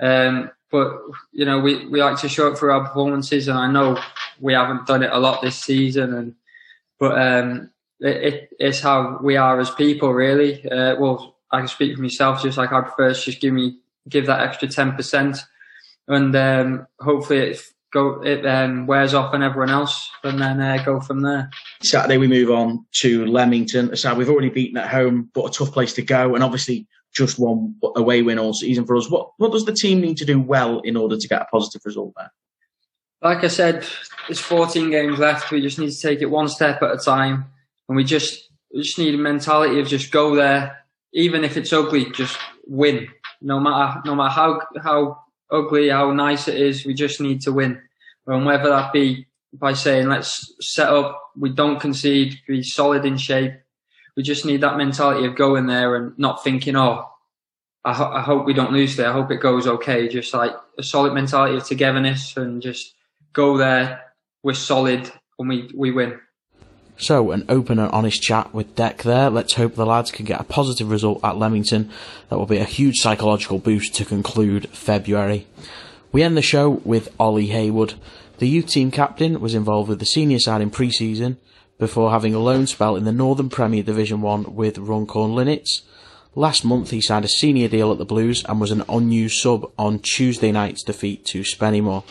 Um, 0.00 0.50
but 0.70 0.98
you 1.32 1.44
know, 1.44 1.60
we, 1.60 1.86
we 1.86 2.02
like 2.02 2.18
to 2.20 2.28
show 2.28 2.50
up 2.50 2.58
for 2.58 2.72
our 2.72 2.86
performances, 2.86 3.48
and 3.48 3.58
I 3.58 3.70
know 3.70 4.02
we 4.40 4.54
haven't 4.54 4.86
done 4.86 5.02
it 5.02 5.12
a 5.12 5.18
lot 5.18 5.42
this 5.42 5.56
season, 5.56 6.14
and 6.14 6.34
but 6.98 7.20
um, 7.20 7.70
it, 8.00 8.34
it, 8.34 8.50
it's 8.58 8.80
how 8.80 9.18
we 9.22 9.36
are 9.36 9.60
as 9.60 9.70
people, 9.70 10.14
really. 10.14 10.66
Uh, 10.70 10.96
well, 10.98 11.36
I 11.50 11.58
can 11.58 11.68
speak 11.68 11.96
for 11.96 12.02
myself. 12.02 12.42
Just 12.42 12.56
like 12.56 12.72
I'd 12.72 12.90
first 12.96 13.26
just 13.26 13.42
give 13.42 13.52
me 13.52 13.76
give 14.08 14.26
that 14.26 14.40
extra 14.40 14.68
ten 14.68 14.92
percent, 14.92 15.44
and 16.08 16.34
um, 16.34 16.86
hopefully 16.98 17.40
it 17.40 17.62
go 17.92 18.22
it 18.22 18.44
um, 18.46 18.86
wears 18.86 19.14
off 19.14 19.34
on 19.34 19.42
everyone 19.42 19.70
else, 19.70 20.10
and 20.24 20.40
then 20.40 20.60
uh, 20.60 20.82
go 20.84 21.00
from 21.00 21.20
there. 21.20 21.50
Saturday 21.82 22.18
we 22.18 22.26
move 22.26 22.50
on 22.50 22.84
to 22.92 23.24
Leamington. 23.26 23.94
So 23.96 24.14
we've 24.14 24.28
already 24.28 24.48
beaten 24.48 24.78
at 24.78 24.88
home, 24.88 25.30
but 25.34 25.46
a 25.46 25.50
tough 25.50 25.72
place 25.72 25.92
to 25.94 26.02
go, 26.02 26.34
and 26.34 26.42
obviously 26.42 26.86
just 27.12 27.38
one 27.38 27.74
away 27.94 28.22
win 28.22 28.38
all 28.38 28.54
season 28.54 28.86
for 28.86 28.96
us. 28.96 29.10
What 29.10 29.30
what 29.36 29.52
does 29.52 29.66
the 29.66 29.72
team 29.72 30.00
need 30.00 30.16
to 30.16 30.24
do 30.24 30.40
well 30.40 30.80
in 30.80 30.96
order 30.96 31.16
to 31.16 31.28
get 31.28 31.42
a 31.42 31.46
positive 31.46 31.82
result 31.84 32.14
there? 32.16 32.32
Like 33.20 33.44
I 33.44 33.48
said, 33.48 33.86
there's 34.26 34.40
14 34.40 34.90
games 34.90 35.20
left. 35.20 35.52
We 35.52 35.60
just 35.60 35.78
need 35.78 35.92
to 35.92 36.00
take 36.00 36.22
it 36.22 36.26
one 36.26 36.48
step 36.48 36.82
at 36.82 36.90
a 36.92 36.98
time, 36.98 37.44
and 37.88 37.96
we 37.96 38.04
just 38.04 38.50
we 38.74 38.82
just 38.82 38.98
need 38.98 39.14
a 39.14 39.18
mentality 39.18 39.78
of 39.78 39.86
just 39.86 40.10
go 40.10 40.34
there, 40.34 40.84
even 41.12 41.44
if 41.44 41.56
it's 41.56 41.72
ugly, 41.72 42.10
just 42.10 42.38
win. 42.66 43.08
No 43.40 43.60
matter 43.60 44.00
no 44.06 44.14
matter 44.14 44.30
how 44.30 44.60
how 44.82 45.21
ugly, 45.52 45.90
how 45.90 46.12
nice 46.12 46.48
it 46.48 46.56
is. 46.56 46.84
We 46.84 46.94
just 46.94 47.20
need 47.20 47.40
to 47.42 47.52
win. 47.52 47.80
And 48.26 48.46
whether 48.46 48.68
that 48.70 48.92
be 48.92 49.26
by 49.52 49.74
saying, 49.74 50.08
let's 50.08 50.54
set 50.60 50.88
up, 50.88 51.20
we 51.36 51.50
don't 51.50 51.80
concede, 51.80 52.38
be 52.48 52.62
solid 52.62 53.04
in 53.04 53.18
shape. 53.18 53.52
We 54.16 54.22
just 54.22 54.44
need 54.44 54.60
that 54.62 54.76
mentality 54.76 55.26
of 55.26 55.36
going 55.36 55.66
there 55.66 55.96
and 55.96 56.18
not 56.18 56.42
thinking, 56.42 56.76
oh, 56.76 57.06
I, 57.84 57.92
ho- 57.92 58.12
I 58.12 58.20
hope 58.20 58.46
we 58.46 58.54
don't 58.54 58.72
lose 58.72 58.96
there. 58.96 59.08
I 59.08 59.12
hope 59.12 59.30
it 59.30 59.40
goes 59.40 59.66
okay. 59.66 60.08
Just 60.08 60.32
like 60.34 60.52
a 60.78 60.82
solid 60.82 61.12
mentality 61.12 61.56
of 61.56 61.64
togetherness 61.64 62.36
and 62.36 62.62
just 62.62 62.94
go 63.32 63.56
there. 63.56 64.02
We're 64.42 64.54
solid 64.54 65.10
and 65.38 65.48
we, 65.48 65.70
we 65.74 65.90
win. 65.90 66.20
So, 66.96 67.32
an 67.32 67.44
open 67.48 67.78
and 67.78 67.90
honest 67.90 68.22
chat 68.22 68.54
with 68.54 68.76
Deck 68.76 69.02
there. 69.02 69.28
Let's 69.30 69.54
hope 69.54 69.74
the 69.74 69.86
lads 69.86 70.10
can 70.10 70.24
get 70.24 70.40
a 70.40 70.44
positive 70.44 70.90
result 70.90 71.20
at 71.24 71.36
Leamington. 71.36 71.90
That 72.28 72.38
will 72.38 72.46
be 72.46 72.58
a 72.58 72.64
huge 72.64 72.98
psychological 72.98 73.58
boost 73.58 73.94
to 73.96 74.04
conclude 74.04 74.68
February. 74.68 75.46
We 76.12 76.22
end 76.22 76.36
the 76.36 76.42
show 76.42 76.70
with 76.70 77.08
Ollie 77.18 77.48
Heywood. 77.48 77.94
The 78.38 78.48
youth 78.48 78.66
team 78.66 78.90
captain 78.90 79.40
was 79.40 79.54
involved 79.54 79.88
with 79.88 79.98
the 79.98 80.06
senior 80.06 80.38
side 80.38 80.60
in 80.60 80.70
pre-season 80.70 81.38
before 81.78 82.10
having 82.10 82.34
a 82.34 82.38
loan 82.38 82.66
spell 82.66 82.96
in 82.96 83.04
the 83.04 83.12
Northern 83.12 83.48
Premier 83.48 83.82
Division 83.82 84.20
1 84.20 84.54
with 84.54 84.78
Runcorn 84.78 85.32
Linnets. 85.32 85.82
Last 86.34 86.64
month 86.64 86.90
he 86.90 87.00
signed 87.00 87.24
a 87.24 87.28
senior 87.28 87.68
deal 87.68 87.90
at 87.92 87.98
the 87.98 88.04
Blues 88.04 88.44
and 88.44 88.60
was 88.60 88.70
an 88.70 88.84
unused 88.88 89.40
sub 89.40 89.70
on 89.78 89.98
Tuesday 89.98 90.52
night's 90.52 90.82
defeat 90.82 91.24
to 91.26 91.40
Spennymoor. 91.40 92.04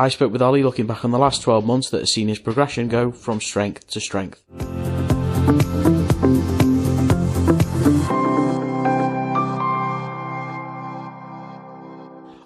I 0.00 0.08
spoke 0.08 0.32
with 0.32 0.40
Ollie 0.40 0.62
looking 0.62 0.86
back 0.86 1.04
on 1.04 1.10
the 1.10 1.18
last 1.18 1.42
12 1.42 1.66
months 1.66 1.90
that 1.90 1.98
has 1.98 2.14
seen 2.14 2.28
his 2.28 2.38
progression 2.38 2.88
go 2.88 3.12
from 3.12 3.38
strength 3.38 3.86
to 3.90 4.00
strength. 4.00 4.42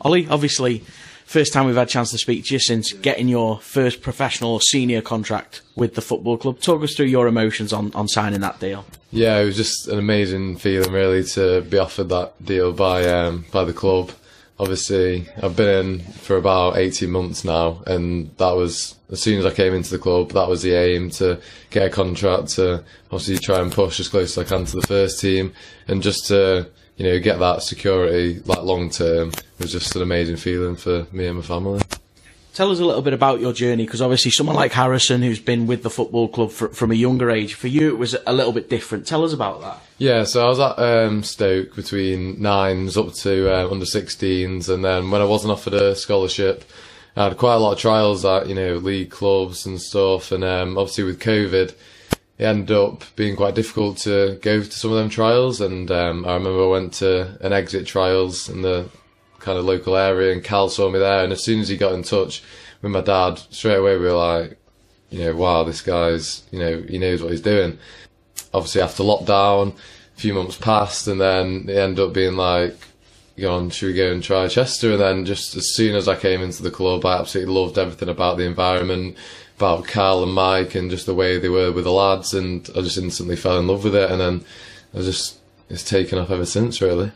Ollie, 0.01 0.27
obviously, 0.27 0.81
first 1.27 1.53
time 1.53 1.67
we've 1.67 1.77
had 1.77 1.87
a 1.87 1.91
chance 1.91 2.11
to 2.11 2.19
speak 2.19 2.45
to 2.47 2.55
you 2.55 2.59
since 2.59 2.93
getting 2.93 3.29
your 3.29 3.61
first 3.61 4.03
professional 4.03 4.59
senior 4.59 5.01
contract 5.01 5.63
with 5.77 5.95
the 5.95 6.03
football 6.03 6.37
club. 6.37 6.59
Talk 6.59 6.83
us 6.83 6.97
through 6.97 7.07
your 7.07 7.29
emotions 7.29 7.73
on, 7.73 7.93
on 7.95 8.09
signing 8.09 8.41
that 8.41 8.59
deal. 8.59 8.85
Yeah, 9.13 9.39
it 9.39 9.45
was 9.45 9.57
just 9.57 9.87
an 9.87 10.01
amazing 10.01 10.57
feeling, 10.57 10.91
really, 10.91 11.23
to 11.23 11.61
be 11.61 11.79
offered 11.79 12.09
that 12.09 12.33
deal 12.45 12.73
by 12.73 13.07
um, 13.07 13.45
by 13.53 13.63
the 13.63 13.73
club 13.73 14.11
obviously 14.59 15.29
I've 15.43 15.57
been 15.57 15.87
in 15.87 15.99
for 16.01 16.37
about 16.37 16.77
18 16.77 17.11
months 17.11 17.45
now 17.45 17.83
and 17.87 18.31
that 18.37 18.53
was 18.53 18.95
as 19.11 19.21
soon 19.21 19.39
as 19.39 19.47
I 19.47 19.53
came 19.55 19.75
into 19.75 19.91
the 19.91 19.99
club 19.99 20.31
that 20.33 20.49
was 20.49 20.63
the 20.63 20.75
aim 20.75 21.11
to 21.11 21.41
get 21.71 21.87
a 21.87 21.91
contract 21.91 22.49
to 22.51 22.85
obviously 23.07 23.39
try 23.39 23.61
and 23.61 23.73
push 23.73 23.99
as 23.99 24.09
close 24.09 24.37
as 24.37 24.47
I 24.47 24.49
can 24.49 24.65
to 24.65 24.81
the 24.81 24.87
first 24.87 25.21
team 25.21 25.53
and 25.89 26.03
just 26.03 26.27
to 26.29 26.71
you 26.97 27.05
know 27.05 27.19
get 27.19 27.41
that 27.41 27.63
security 27.63 28.41
like 28.45 28.63
long 28.63 28.91
term 28.91 29.33
was 29.59 29.73
just 29.73 29.97
an 29.97 30.03
amazing 30.03 30.37
feeling 30.37 30.77
for 30.77 31.07
me 31.13 31.27
and 31.27 31.37
my 31.37 31.43
family. 31.43 31.81
Tell 32.55 32.71
us 32.71 32.79
a 32.79 32.85
little 32.85 33.03
bit 33.03 33.13
about 33.13 33.41
your 33.41 33.53
journey, 33.53 33.85
because 33.85 34.01
obviously 34.01 34.31
someone 34.31 34.55
like 34.55 34.71
Harrison, 34.71 35.23
who's 35.23 35.41
been 35.41 35.67
with 35.67 35.83
the 35.83 35.91
football 35.91 36.29
club 36.29 36.53
for, 36.53 36.69
from 36.69 36.93
a 36.93 36.95
younger 36.95 37.29
age, 37.29 37.55
for 37.55 37.67
you 37.67 37.89
it 37.89 37.99
was 37.99 38.15
a 38.29 38.33
little 38.33 38.53
bit 38.53 38.71
different. 38.71 39.09
Tell 39.09 39.25
us 39.25 39.33
about 39.33 39.61
that. 39.63 39.83
Yeah, 39.99 40.23
so 40.23 40.47
I 40.47 40.49
was 40.49 40.61
at 40.61 40.79
um, 40.79 41.25
Stoke 41.25 41.75
between 41.75 42.41
nines 42.41 42.97
up 42.97 43.13
to 43.15 43.53
uh, 43.53 43.69
under 43.69 43.85
16s, 43.85 44.69
and 44.69 44.85
then 44.85 45.11
when 45.11 45.21
I 45.21 45.25
wasn't 45.25 45.51
offered 45.51 45.75
a 45.75 45.97
scholarship, 45.97 46.63
I 47.17 47.25
had 47.25 47.37
quite 47.39 47.55
a 47.55 47.59
lot 47.59 47.73
of 47.73 47.79
trials 47.81 48.25
at 48.25 48.49
you 48.49 48.55
know 48.55 48.75
league 48.75 49.11
clubs 49.11 49.67
and 49.67 49.81
stuff, 49.81 50.31
and 50.31 50.45
um, 50.45 50.79
obviously 50.79 51.03
with 51.03 51.19
COVID, 51.19 51.75
it 52.39 52.45
ended 52.45 52.77
up 52.77 53.03
being 53.17 53.35
quite 53.35 53.57
difficult 53.57 53.99
to 53.99 54.39
go 54.43 54.61
to 54.61 54.71
some 54.71 54.93
of 54.93 54.97
them 54.99 55.09
trials. 55.09 55.61
And 55.61 55.91
um, 55.91 56.25
I 56.25 56.35
remember 56.35 56.65
I 56.65 56.69
went 56.69 56.93
to 56.95 57.37
an 57.45 57.53
exit 57.53 57.87
trials 57.87 58.49
and 58.49 58.65
the 58.65 58.89
kind 59.45 59.59
of 59.59 59.65
local 59.65 59.97
area, 59.97 60.33
and 60.33 60.43
Cal 60.43 60.69
saw 60.69 60.91
me 60.91 60.99
there. 60.99 61.23
And 61.23 61.33
as 61.33 61.45
soon 61.45 61.61
as 61.61 61.69
he 61.69 61.77
got 61.77 61.93
in 61.93 62.03
touch 62.03 62.43
with 62.81 62.91
my 62.91 63.03
dad, 63.03 63.39
straight 63.51 63.77
away 63.77 63.97
we 63.97 64.07
were 64.07 64.13
like, 64.13 64.59
you 65.11 65.25
know, 65.25 65.37
wow, 65.37 65.63
this 65.63 65.83
guy's, 65.83 66.43
you 66.51 66.59
know, 66.59 66.83
he 66.89 66.99
knows 66.99 67.23
what 67.23 67.31
he's 67.31 67.41
doing. 67.41 67.79
Obviously, 68.53 68.81
after 68.81 69.03
lockdown, 69.03 69.75
a 70.17 70.21
few 70.21 70.35
months 70.35 70.57
passed, 70.57 71.07
and 71.07 71.21
then 71.21 71.67
it 71.69 71.77
ended 71.77 72.01
up 72.01 72.13
being 72.13 72.37
like, 72.37 72.77
go 73.39 73.55
on, 73.55 73.71
should 73.71 73.89
we 73.89 73.95
go 73.95 74.11
and 74.11 74.23
try 74.23 74.49
Chester? 74.49 74.93
And 74.93 75.01
then 75.01 75.25
just 75.25 75.55
as 75.57 75.75
soon 75.75 75.95
as 75.95 76.09
I 76.09 76.17
came 76.17 76.41
into 76.41 76.63
the 76.63 76.71
club, 76.71 77.05
I 77.05 77.19
absolutely 77.19 77.53
loved 77.55 77.79
everything 77.79 78.09
about 78.09 78.39
the 78.39 78.47
environment, 78.47 79.17
about 79.57 79.87
Cal 79.87 80.23
and 80.23 80.33
Mike, 80.33 80.75
and 80.75 80.91
just 80.91 81.07
the 81.07 81.15
way 81.15 81.39
they 81.39 81.49
were 81.49 81.71
with 81.71 81.85
the 81.85 81.93
lads, 81.93 82.33
and 82.33 82.69
I 82.77 82.81
just 82.81 82.99
instantly 82.99 83.37
fell 83.37 83.59
in 83.59 83.69
love 83.69 83.85
with 83.85 83.95
it. 83.95 84.11
And 84.11 84.21
then 84.21 84.45
I 84.95 84.99
just 84.99 85.39
it's 85.69 85.85
taken 85.85 86.19
off 86.19 86.31
ever 86.31 86.47
since, 86.47 86.81
really 86.81 87.13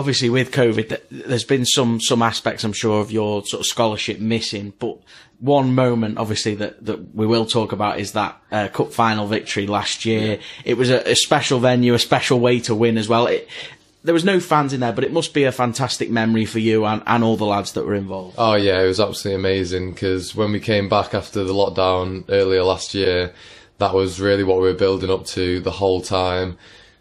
obviously 0.00 0.30
with 0.30 0.50
COVID, 0.50 0.98
there's 1.10 1.44
been 1.44 1.66
some 1.66 2.00
some 2.00 2.22
aspects, 2.22 2.64
I'm 2.64 2.72
sure, 2.72 3.00
of 3.00 3.12
your 3.12 3.44
sort 3.44 3.60
of 3.60 3.66
scholarship 3.66 4.18
missing. 4.18 4.72
But 4.78 4.96
one 5.38 5.74
moment, 5.74 6.16
obviously, 6.16 6.54
that, 6.56 6.84
that 6.86 7.14
we 7.14 7.26
will 7.26 7.44
talk 7.44 7.72
about 7.72 8.00
is 8.00 8.12
that 8.12 8.40
uh, 8.50 8.68
cup 8.68 8.92
final 8.92 9.26
victory 9.26 9.66
last 9.66 10.06
year. 10.06 10.40
It 10.64 10.78
was 10.78 10.88
a, 10.88 11.10
a, 11.10 11.14
special 11.14 11.60
venue, 11.60 11.92
a 11.92 11.98
special 11.98 12.40
way 12.40 12.60
to 12.60 12.74
win 12.74 12.96
as 12.96 13.08
well. 13.10 13.26
It, 13.26 13.46
there 14.02 14.14
was 14.14 14.24
no 14.24 14.40
fans 14.40 14.72
in 14.72 14.80
there, 14.80 14.94
but 14.94 15.04
it 15.04 15.12
must 15.12 15.34
be 15.34 15.44
a 15.44 15.52
fantastic 15.52 16.10
memory 16.10 16.46
for 16.46 16.58
you 16.58 16.86
and, 16.86 17.02
and 17.06 17.22
all 17.22 17.36
the 17.36 17.44
lads 17.44 17.72
that 17.72 17.84
were 17.84 17.94
involved. 17.94 18.36
Oh 18.38 18.54
yeah, 18.54 18.80
it 18.80 18.86
was 18.86 19.00
absolutely 19.00 19.38
amazing 19.38 19.92
because 19.92 20.34
when 20.34 20.50
we 20.50 20.60
came 20.60 20.88
back 20.88 21.12
after 21.12 21.44
the 21.44 21.52
lockdown 21.52 22.24
earlier 22.30 22.64
last 22.64 22.94
year, 22.94 23.34
that 23.76 23.92
was 23.92 24.18
really 24.18 24.44
what 24.44 24.56
we 24.56 24.68
were 24.68 24.74
building 24.74 25.10
up 25.10 25.26
to 25.26 25.60
the 25.60 25.70
whole 25.70 26.00
time. 26.00 26.56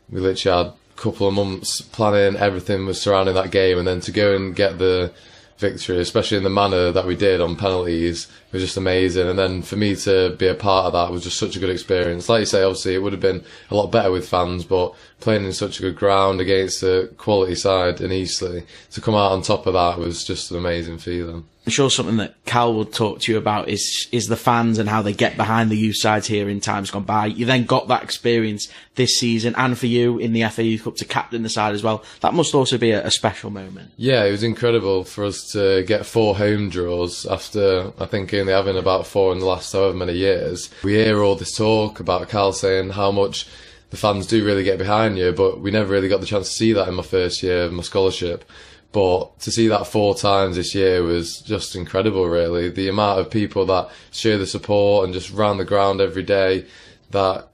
We 0.10 0.20
literally 0.20 0.66
had 0.66 0.74
couple 1.00 1.28
of 1.28 1.34
months 1.34 1.82
planning, 1.82 2.40
everything 2.40 2.86
was 2.86 3.02
surrounding 3.02 3.36
that 3.36 3.52
game, 3.52 3.78
and 3.78 3.88
then 3.88 4.02
to 4.02 4.12
go 4.12 4.36
and 4.36 4.56
get 4.56 4.78
the 4.78 5.12
victory, 5.60 6.00
especially 6.00 6.38
in 6.38 6.44
the 6.44 6.50
manner 6.50 6.92
that 6.92 7.06
we 7.06 7.16
did 7.16 7.42
on 7.42 7.56
penalties, 7.56 8.28
was 8.52 8.62
just 8.62 8.78
amazing. 8.78 9.28
And 9.28 9.38
then 9.38 9.62
for 9.62 9.76
me 9.76 9.96
to 9.98 10.36
be 10.38 10.48
a 10.48 10.56
part 10.56 10.86
of 10.86 10.94
that 10.94 11.12
was 11.12 11.24
just 11.24 11.38
such 11.38 11.56
a 11.56 11.60
good 11.60 11.70
experience. 11.70 12.30
Like 12.30 12.40
you 12.40 12.46
say, 12.46 12.64
obviously 12.64 12.96
it 12.96 13.04
would 13.04 13.14
have 13.14 13.22
been 13.22 13.44
a 13.70 13.76
lot 13.76 13.92
better 13.92 14.12
with 14.12 14.28
fans, 14.28 14.64
but 14.64 14.96
playing 15.20 15.46
in 15.46 15.54
such 15.54 15.80
a 15.80 15.82
good 15.82 15.98
ground 15.98 16.40
against 16.40 16.82
a 16.82 17.10
quality 17.18 17.56
side 17.56 18.00
in 18.02 18.12
Eastleigh, 18.12 18.64
to 18.92 19.02
come 19.02 19.16
out 19.16 19.34
on 19.34 19.42
top 19.42 19.68
of 19.68 19.74
that 19.74 20.00
was 20.00 20.24
just 20.24 20.50
an 20.52 20.58
amazing 20.58 20.98
feeling. 20.98 21.46
I'm 21.70 21.74
sure 21.74 21.92
something 21.92 22.18
that 22.18 22.34
Cal 22.46 22.74
would 22.74 22.92
talk 22.92 23.20
to 23.20 23.32
you 23.32 23.38
about 23.38 23.70
is 23.70 24.08
is 24.12 24.26
the 24.26 24.36
fans 24.36 24.80
and 24.80 24.90
how 24.90 25.04
they 25.04 25.14
get 25.14 25.38
behind 25.38 25.70
the 25.70 25.78
youth 25.78 25.98
sides 25.98 26.26
here 26.26 26.50
in 26.50 26.62
times 26.62 26.90
gone 26.90 27.04
by. 27.04 27.28
You 27.28 27.46
then 27.46 27.66
got 27.66 27.90
that 27.90 28.02
experience 28.02 28.70
this 28.96 29.20
season, 29.20 29.54
and 29.56 29.78
for 29.78 29.86
you 29.86 30.18
in 30.18 30.34
the 30.34 30.44
FA 30.46 30.64
Youth 30.64 30.86
Cup 30.86 30.96
to 30.96 31.06
captain 31.06 31.44
the 31.44 31.50
side 31.50 31.76
as 31.76 31.84
well. 31.84 32.04
That 32.22 32.34
must 32.34 32.56
also 32.56 32.80
be 32.80 32.90
a, 32.90 33.06
a 33.06 33.12
special 33.12 33.52
moment. 33.52 33.92
Yeah, 33.98 34.24
it 34.24 34.32
was 34.32 34.42
incredible 34.42 35.04
for 35.04 35.26
us 35.26 35.52
to 35.52 35.84
get 35.84 36.08
four 36.08 36.36
home 36.36 36.72
draws 36.72 37.28
after 37.28 37.94
I 38.00 38.08
think 38.08 38.34
only 38.34 38.52
having 38.52 38.76
about 38.76 39.06
four 39.06 39.32
in 39.32 39.38
the 39.38 39.46
last 39.46 39.72
however 39.72 39.96
many 39.96 40.14
years. 40.14 40.72
We 40.84 40.96
hear 40.96 41.22
all 41.22 41.36
this 41.36 41.56
talk 41.56 42.00
about 42.00 42.30
Cal 42.30 42.52
saying 42.52 42.90
how 42.90 43.12
much 43.12 43.48
the 43.92 43.98
fans 43.98 44.26
do 44.26 44.44
really 44.44 44.64
get 44.64 44.80
behind 44.80 45.20
you, 45.20 45.34
but 45.34 45.62
we 45.62 45.70
never 45.70 45.94
really 45.94 46.10
got 46.10 46.20
the 46.20 46.26
chance 46.26 46.50
to 46.50 46.56
see 46.56 46.74
that 46.74 46.88
in 46.88 46.96
my 46.96 47.04
first 47.04 47.44
year 47.44 47.66
of 47.66 47.74
my 47.74 47.84
scholarship. 47.84 48.44
But 48.92 49.40
to 49.42 49.52
see 49.52 49.68
that 49.68 49.88
four 49.88 50.16
times 50.16 50.56
this 50.56 50.74
year 50.74 51.04
was 51.04 51.42
just 51.42 51.76
incredible, 51.76 52.28
really. 52.28 52.70
The 52.70 52.90
amount 52.90 53.20
of 53.20 53.30
people 53.30 53.66
that 53.68 53.90
share 54.12 54.38
the 54.38 54.48
support 54.48 55.06
and 55.06 55.14
just 55.14 55.32
round 55.32 55.60
the 55.60 55.66
ground 55.66 56.02
every 56.02 56.24
day, 56.24 56.66
that 57.12 57.50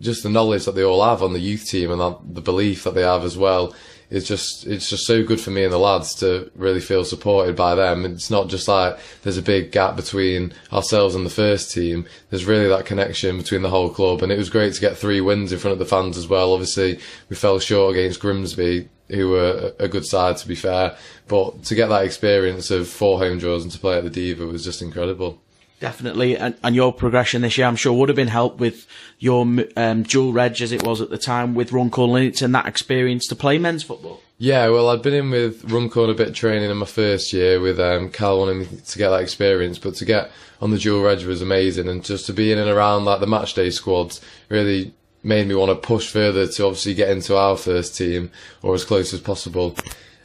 just 0.00 0.22
the 0.22 0.28
knowledge 0.28 0.66
that 0.66 0.74
they 0.74 0.84
all 0.84 1.02
have 1.02 1.22
on 1.22 1.32
the 1.32 1.40
youth 1.40 1.66
team 1.66 1.90
and 1.90 2.00
that, 2.00 2.18
the 2.34 2.42
belief 2.42 2.84
that 2.84 2.94
they 2.94 3.02
have 3.02 3.24
as 3.24 3.38
well 3.38 3.74
is 4.10 4.28
just 4.28 4.66
it's 4.66 4.88
just 4.90 5.06
so 5.06 5.24
good 5.24 5.40
for 5.40 5.50
me 5.50 5.64
and 5.64 5.72
the 5.72 5.78
lads 5.78 6.14
to 6.14 6.50
really 6.54 6.80
feel 6.80 7.04
supported 7.04 7.56
by 7.56 7.74
them. 7.74 8.04
It's 8.04 8.30
not 8.30 8.48
just 8.48 8.68
like 8.68 8.98
there's 9.22 9.38
a 9.38 9.42
big 9.42 9.72
gap 9.72 9.96
between 9.96 10.52
ourselves 10.72 11.14
and 11.14 11.24
the 11.24 11.30
first 11.30 11.72
team. 11.72 12.06
There's 12.30 12.44
really 12.44 12.68
that 12.68 12.86
connection 12.86 13.38
between 13.38 13.62
the 13.62 13.70
whole 13.70 13.90
club, 13.90 14.22
and 14.22 14.30
it 14.30 14.38
was 14.38 14.50
great 14.50 14.74
to 14.74 14.80
get 14.80 14.96
three 14.96 15.20
wins 15.20 15.52
in 15.52 15.58
front 15.58 15.72
of 15.72 15.78
the 15.78 15.84
fans 15.84 16.16
as 16.16 16.28
well. 16.28 16.52
Obviously, 16.52 17.00
we 17.28 17.36
fell 17.36 17.58
short 17.58 17.96
against 17.96 18.20
Grimsby, 18.20 18.88
who 19.08 19.30
were 19.30 19.72
a 19.78 19.88
good 19.88 20.06
side 20.06 20.36
to 20.38 20.48
be 20.48 20.54
fair, 20.54 20.96
but 21.28 21.64
to 21.64 21.74
get 21.74 21.88
that 21.88 22.04
experience 22.04 22.70
of 22.70 22.88
four 22.88 23.18
home 23.18 23.38
draws 23.38 23.62
and 23.62 23.72
to 23.72 23.78
play 23.78 23.98
at 23.98 24.04
the 24.04 24.10
Diva 24.10 24.46
was 24.46 24.64
just 24.64 24.82
incredible. 24.82 25.40
Definitely, 25.80 26.36
and, 26.36 26.54
and 26.62 26.74
your 26.74 26.92
progression 26.92 27.42
this 27.42 27.58
year, 27.58 27.66
I'm 27.66 27.76
sure, 27.76 27.92
would 27.92 28.08
have 28.08 28.16
been 28.16 28.28
helped 28.28 28.58
with 28.58 28.86
your 29.18 29.42
um, 29.76 30.02
dual 30.04 30.32
reg 30.32 30.62
as 30.62 30.72
it 30.72 30.82
was 30.82 31.00
at 31.00 31.10
the 31.10 31.18
time 31.18 31.54
with 31.54 31.72
Runcorn 31.72 32.10
Linnets 32.10 32.42
and 32.42 32.54
that 32.54 32.66
experience 32.66 33.26
to 33.26 33.36
play 33.36 33.58
men's 33.58 33.82
football. 33.82 34.22
Yeah, 34.38 34.68
well, 34.68 34.88
I'd 34.88 35.02
been 35.02 35.14
in 35.14 35.30
with 35.30 35.70
Runcorn 35.70 36.10
a 36.10 36.14
bit 36.14 36.34
training 36.34 36.70
in 36.70 36.76
my 36.76 36.86
first 36.86 37.32
year 37.32 37.60
with 37.60 37.78
um, 37.78 38.08
Cal 38.08 38.38
wanting 38.38 38.60
me 38.60 38.66
to 38.66 38.98
get 38.98 39.10
that 39.10 39.20
experience, 39.20 39.78
but 39.78 39.94
to 39.96 40.04
get 40.04 40.30
on 40.60 40.70
the 40.70 40.78
dual 40.78 41.02
reg 41.02 41.24
was 41.24 41.42
amazing, 41.42 41.88
and 41.88 42.04
just 42.04 42.26
to 42.26 42.32
be 42.32 42.50
in 42.50 42.58
and 42.58 42.70
around 42.70 43.04
like 43.04 43.20
the 43.20 43.26
match 43.26 43.54
day 43.54 43.68
squads 43.68 44.20
really 44.48 44.94
made 45.24 45.48
me 45.48 45.54
want 45.54 45.70
to 45.70 45.86
push 45.86 46.10
further 46.10 46.46
to 46.46 46.66
obviously 46.66 46.94
get 46.94 47.08
into 47.08 47.36
our 47.36 47.56
first 47.56 47.96
team 47.96 48.30
or 48.62 48.74
as 48.74 48.84
close 48.84 49.12
as 49.12 49.20
possible. 49.20 49.76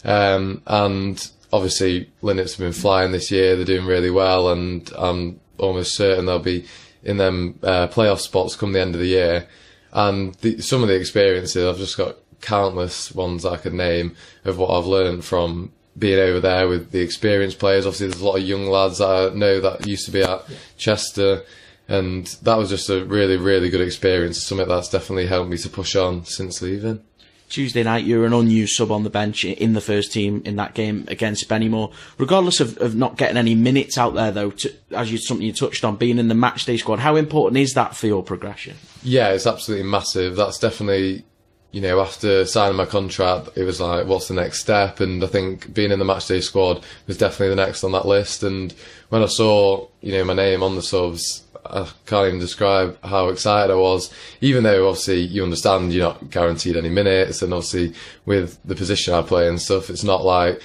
Um, 0.03 0.62
and 0.67 1.31
obviously, 1.51 2.12
Linnets 2.21 2.51
have 2.51 2.59
been 2.59 2.73
flying 2.73 3.12
this 3.12 3.31
year; 3.31 3.55
they're 3.55 3.65
doing 3.65 3.88
really 3.88 4.12
well, 4.12 4.49
and 4.49 4.89
I'm 4.97 5.39
almost 5.57 5.95
certain 5.95 6.25
they'll 6.25 6.39
be 6.39 6.65
in 7.03 7.17
them 7.17 7.57
uh, 7.63 7.88
playoff 7.88 8.19
spots 8.19 8.55
come 8.55 8.73
the 8.73 8.81
end 8.81 8.95
of 8.95 9.01
the 9.01 9.07
year. 9.07 9.47
And 9.91 10.35
the, 10.35 10.62
some 10.62 10.83
of 10.83 10.89
the 10.89 10.95
experiences, 10.95 11.65
I've 11.65 11.77
just 11.77 11.97
got 11.97 12.17
countless 12.41 13.13
ones 13.13 13.45
I 13.45 13.57
could 13.57 13.73
name 13.73 14.15
of 14.45 14.57
what 14.57 14.69
I've 14.69 14.85
learned 14.85 15.25
from 15.25 15.71
being 15.97 16.19
over 16.19 16.39
there 16.39 16.67
with 16.67 16.91
the 16.91 17.01
experienced 17.01 17.59
players. 17.59 17.85
Obviously, 17.85 18.07
there's 18.07 18.21
a 18.21 18.25
lot 18.25 18.38
of 18.38 18.43
young 18.43 18.67
lads 18.67 18.99
that 18.99 19.07
I 19.07 19.35
know 19.35 19.59
that 19.59 19.88
used 19.88 20.05
to 20.05 20.12
be 20.12 20.21
at 20.21 20.43
Chester, 20.77 21.43
and 21.89 22.28
that 22.43 22.56
was 22.56 22.69
just 22.69 22.89
a 22.89 23.04
really, 23.04 23.36
really 23.36 23.69
good 23.69 23.82
experience. 23.82 24.41
Something 24.41 24.67
that's 24.67 24.89
definitely 24.89 25.25
helped 25.25 25.49
me 25.49 25.58
to 25.58 25.69
push 25.69 25.95
on 25.95 26.23
since 26.23 26.62
leaving. 26.62 27.02
Tuesday 27.49 27.82
night, 27.82 28.06
you 28.06 28.19
were 28.19 28.28
an 28.28 28.34
unused 28.34 28.75
sub 28.75 28.91
on 28.91 29.04
the 29.04 29.10
bench 29.10 29.43
in 29.43 29.73
the 29.73 29.82
first 29.82 30.13
team 30.13 30.43
in 30.45 30.56
that 30.58 30.75
game 30.75 31.06
against 31.08 31.49
Spennymoor. 31.49 31.91
Regardless 32.19 32.60
of, 32.60 32.78
of 32.78 32.95
not 32.95 33.17
getting 33.17 33.38
any 33.38 33.56
minutes 33.56 33.97
out 33.97 34.13
there, 34.13 34.30
though, 34.30 34.52
to, 34.52 34.71
as 34.91 35.12
you 35.12 35.17
something 35.17 35.45
you 35.45 35.52
touched 35.52 35.84
on, 35.84 35.95
being 35.95 36.19
in 36.19 36.28
the 36.28 36.36
matchday 36.36 36.78
squad, 36.78 36.99
how 36.99 37.15
important 37.15 37.58
is 37.58 37.73
that 37.73 37.95
for 37.95 38.06
your 38.06 38.21
progression? 38.21 38.78
Yeah, 39.02 39.30
it's 39.30 39.47
absolutely 39.47 39.89
massive. 39.89 40.36
That's 40.36 40.60
definitely, 40.60 41.25
you 41.71 41.82
know, 41.82 42.01
after 42.01 42.45
signing 42.45 42.77
my 42.77 42.86
contract, 42.86 43.49
it 43.55 43.63
was 43.63 43.79
like, 43.79 44.08
what's 44.08 44.27
the 44.27 44.34
next 44.34 44.60
step? 44.60 44.99
And 44.99 45.23
I 45.23 45.27
think 45.27 45.73
being 45.73 45.91
in 45.91 45.99
the 45.99 46.05
matchday 46.05 46.41
squad 46.41 46.84
was 47.05 47.17
definitely 47.17 47.49
the 47.49 47.63
next 47.63 47.84
on 47.84 47.91
that 47.91 48.08
list. 48.08 48.41
And 48.41 48.73
when 49.10 49.21
I 49.21 49.27
saw, 49.27 49.88
you 50.01 50.13
know, 50.13 50.25
my 50.25 50.34
name 50.34 50.63
on 50.63 50.75
the 50.75 50.82
subs, 50.82 51.43
I 51.65 51.88
can't 52.08 52.27
even 52.27 52.39
describe 52.39 52.97
how 53.03 53.29
excited 53.29 53.71
I 53.71 53.75
was, 53.75 54.12
even 54.41 54.63
though 54.63 54.88
obviously 54.88 55.19
you 55.19 55.43
understand 55.43 55.93
you're 55.93 56.08
not 56.08 56.32
guaranteed 56.32 56.75
any 56.75 56.89
minutes, 56.89 57.43
and 57.43 57.53
obviously 57.53 57.93
with 58.25 58.58
the 58.65 58.75
position 58.75 59.13
I 59.13 59.21
play 59.21 59.47
and 59.47 59.62
stuff, 59.62 59.91
it's 59.91 60.03
not 60.03 60.25
like 60.25 60.62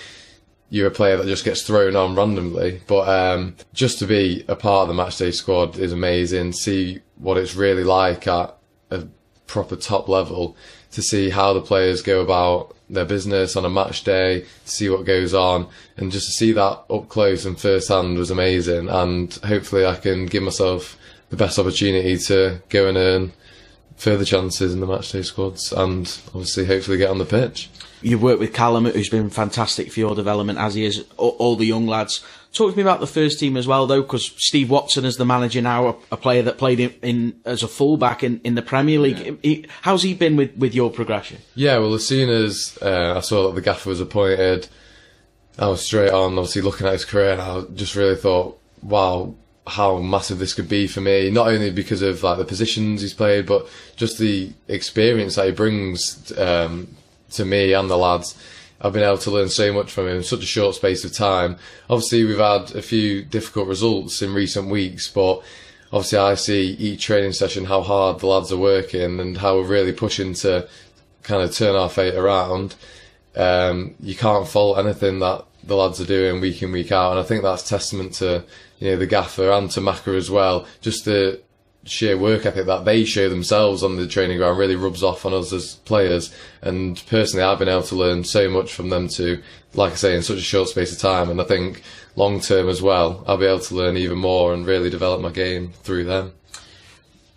you're 0.70 0.86
a 0.88 0.92
player 0.92 1.18
that 1.18 1.26
just 1.26 1.44
gets 1.44 1.62
thrown 1.62 1.96
on 1.96 2.14
randomly. 2.14 2.80
But 2.86 3.08
um, 3.08 3.56
just 3.74 3.98
to 3.98 4.06
be 4.06 4.44
a 4.48 4.56
part 4.56 4.88
of 4.88 4.96
the 4.96 5.02
matchday 5.02 5.34
squad 5.34 5.78
is 5.78 5.92
amazing. 5.92 6.52
See 6.52 7.00
what 7.16 7.36
it's 7.36 7.54
really 7.54 7.84
like 7.84 8.26
at 8.26 8.56
proper 9.46 9.76
top 9.76 10.08
level, 10.08 10.56
to 10.92 11.02
see 11.02 11.30
how 11.30 11.52
the 11.52 11.60
players 11.60 12.02
go 12.02 12.20
about 12.20 12.74
their 12.88 13.04
business 13.04 13.56
on 13.56 13.64
a 13.64 13.70
match 13.70 14.04
day, 14.04 14.44
see 14.64 14.88
what 14.88 15.04
goes 15.04 15.34
on, 15.34 15.66
and 15.96 16.12
just 16.12 16.26
to 16.26 16.32
see 16.32 16.52
that 16.52 16.84
up 16.90 17.08
close 17.08 17.44
and 17.44 17.58
first 17.58 17.88
hand 17.88 18.18
was 18.18 18.30
amazing. 18.30 18.88
And 18.88 19.32
hopefully, 19.44 19.86
I 19.86 19.96
can 19.96 20.26
give 20.26 20.42
myself 20.42 20.96
the 21.30 21.36
best 21.36 21.58
opportunity 21.58 22.16
to 22.18 22.62
go 22.68 22.86
and 22.86 22.96
earn 22.96 23.32
further 23.96 24.24
chances 24.24 24.72
in 24.72 24.80
the 24.80 24.86
matchday 24.86 25.24
squads, 25.24 25.72
and 25.72 26.06
obviously, 26.28 26.66
hopefully, 26.66 26.98
get 26.98 27.10
on 27.10 27.18
the 27.18 27.24
pitch. 27.24 27.70
You've 28.02 28.22
worked 28.22 28.40
with 28.40 28.52
Callum, 28.52 28.84
who's 28.84 29.08
been 29.08 29.30
fantastic 29.30 29.90
for 29.90 30.00
your 30.00 30.14
development, 30.14 30.58
as 30.58 30.74
he 30.74 30.84
is 30.84 31.04
all 31.16 31.56
the 31.56 31.64
young 31.64 31.86
lads. 31.86 32.22
Talk 32.54 32.70
to 32.70 32.76
me 32.76 32.82
about 32.82 33.00
the 33.00 33.08
first 33.08 33.40
team 33.40 33.56
as 33.56 33.66
well, 33.66 33.86
though, 33.88 34.00
because 34.00 34.32
Steve 34.36 34.70
Watson 34.70 35.04
is 35.04 35.16
the 35.16 35.24
manager 35.24 35.60
now, 35.60 35.88
a, 35.88 35.96
a 36.12 36.16
player 36.16 36.40
that 36.42 36.56
played 36.56 36.78
in, 36.78 36.94
in, 37.02 37.40
as 37.44 37.64
a 37.64 37.68
fullback 37.68 38.22
in, 38.22 38.40
in 38.44 38.54
the 38.54 38.62
Premier 38.62 39.00
League. 39.00 39.18
Yeah. 39.18 39.32
He, 39.42 39.66
how's 39.82 40.04
he 40.04 40.14
been 40.14 40.36
with, 40.36 40.56
with 40.56 40.72
your 40.72 40.90
progression? 40.90 41.38
Yeah, 41.56 41.78
well, 41.78 41.94
as 41.94 42.06
soon 42.06 42.30
as 42.30 42.78
uh, 42.80 43.14
I 43.16 43.20
saw 43.20 43.48
that 43.48 43.56
the 43.56 43.60
gaffer 43.60 43.88
was 43.88 44.00
appointed, 44.00 44.68
I 45.58 45.66
was 45.66 45.84
straight 45.84 46.12
on, 46.12 46.38
obviously 46.38 46.62
looking 46.62 46.86
at 46.86 46.92
his 46.92 47.04
career, 47.04 47.32
and 47.32 47.42
I 47.42 47.62
just 47.74 47.96
really 47.96 48.16
thought, 48.16 48.56
wow, 48.82 49.34
how 49.66 49.98
massive 49.98 50.38
this 50.38 50.54
could 50.54 50.68
be 50.68 50.86
for 50.86 51.00
me. 51.00 51.30
Not 51.30 51.48
only 51.48 51.70
because 51.70 52.02
of 52.02 52.22
like 52.22 52.38
the 52.38 52.44
positions 52.44 53.00
he's 53.00 53.14
played, 53.14 53.46
but 53.46 53.66
just 53.96 54.18
the 54.18 54.52
experience 54.68 55.34
that 55.34 55.46
he 55.46 55.52
brings 55.52 56.32
um, 56.38 56.88
to 57.32 57.44
me 57.44 57.72
and 57.72 57.90
the 57.90 57.96
lads. 57.96 58.36
I've 58.80 58.92
been 58.92 59.02
able 59.02 59.18
to 59.18 59.30
learn 59.30 59.48
so 59.48 59.72
much 59.72 59.90
from 59.90 60.08
him 60.08 60.16
in 60.16 60.22
such 60.22 60.42
a 60.42 60.46
short 60.46 60.74
space 60.74 61.04
of 61.04 61.12
time. 61.12 61.56
Obviously, 61.88 62.24
we've 62.24 62.38
had 62.38 62.74
a 62.74 62.82
few 62.82 63.24
difficult 63.24 63.68
results 63.68 64.20
in 64.20 64.34
recent 64.34 64.68
weeks, 64.68 65.08
but 65.08 65.42
obviously, 65.92 66.18
I 66.18 66.34
see 66.34 66.72
each 66.72 67.04
training 67.04 67.32
session 67.32 67.64
how 67.64 67.82
hard 67.82 68.20
the 68.20 68.26
lads 68.26 68.52
are 68.52 68.58
working 68.58 69.20
and 69.20 69.38
how 69.38 69.56
we're 69.56 69.64
really 69.64 69.92
pushing 69.92 70.34
to 70.34 70.68
kind 71.22 71.42
of 71.42 71.54
turn 71.54 71.76
our 71.76 71.88
fate 71.88 72.14
around. 72.14 72.74
Um, 73.36 73.94
you 74.00 74.14
can't 74.14 74.46
fault 74.46 74.78
anything 74.78 75.18
that 75.20 75.44
the 75.66 75.76
lads 75.76 76.00
are 76.00 76.06
doing 76.06 76.40
week 76.40 76.62
in 76.62 76.72
week 76.72 76.92
out, 76.92 77.12
and 77.12 77.20
I 77.20 77.22
think 77.22 77.42
that's 77.42 77.68
testament 77.68 78.14
to 78.14 78.44
you 78.78 78.90
know 78.90 78.96
the 78.96 79.06
gaffer 79.06 79.50
and 79.50 79.70
to 79.72 79.80
Maka 79.80 80.10
as 80.10 80.30
well. 80.30 80.66
Just 80.80 81.04
the 81.04 81.40
sheer 81.86 82.16
work 82.16 82.46
ethic 82.46 82.66
that 82.66 82.84
they 82.84 83.04
show 83.04 83.28
themselves 83.28 83.82
on 83.82 83.96
the 83.96 84.06
training 84.06 84.38
ground 84.38 84.58
really 84.58 84.76
rubs 84.76 85.02
off 85.02 85.26
on 85.26 85.34
us 85.34 85.52
as 85.52 85.76
players. 85.76 86.34
And 86.62 87.02
personally, 87.08 87.44
I've 87.44 87.58
been 87.58 87.68
able 87.68 87.82
to 87.84 87.94
learn 87.94 88.24
so 88.24 88.48
much 88.48 88.72
from 88.72 88.90
them 88.90 89.08
too, 89.08 89.42
like 89.74 89.92
I 89.92 89.96
say, 89.96 90.16
in 90.16 90.22
such 90.22 90.38
a 90.38 90.42
short 90.42 90.68
space 90.68 90.92
of 90.92 90.98
time. 90.98 91.30
And 91.30 91.40
I 91.40 91.44
think 91.44 91.82
long 92.16 92.40
term 92.40 92.68
as 92.68 92.82
well, 92.82 93.24
I'll 93.26 93.38
be 93.38 93.46
able 93.46 93.60
to 93.60 93.74
learn 93.74 93.96
even 93.96 94.18
more 94.18 94.54
and 94.54 94.66
really 94.66 94.90
develop 94.90 95.20
my 95.20 95.30
game 95.30 95.72
through 95.82 96.04
them. 96.04 96.32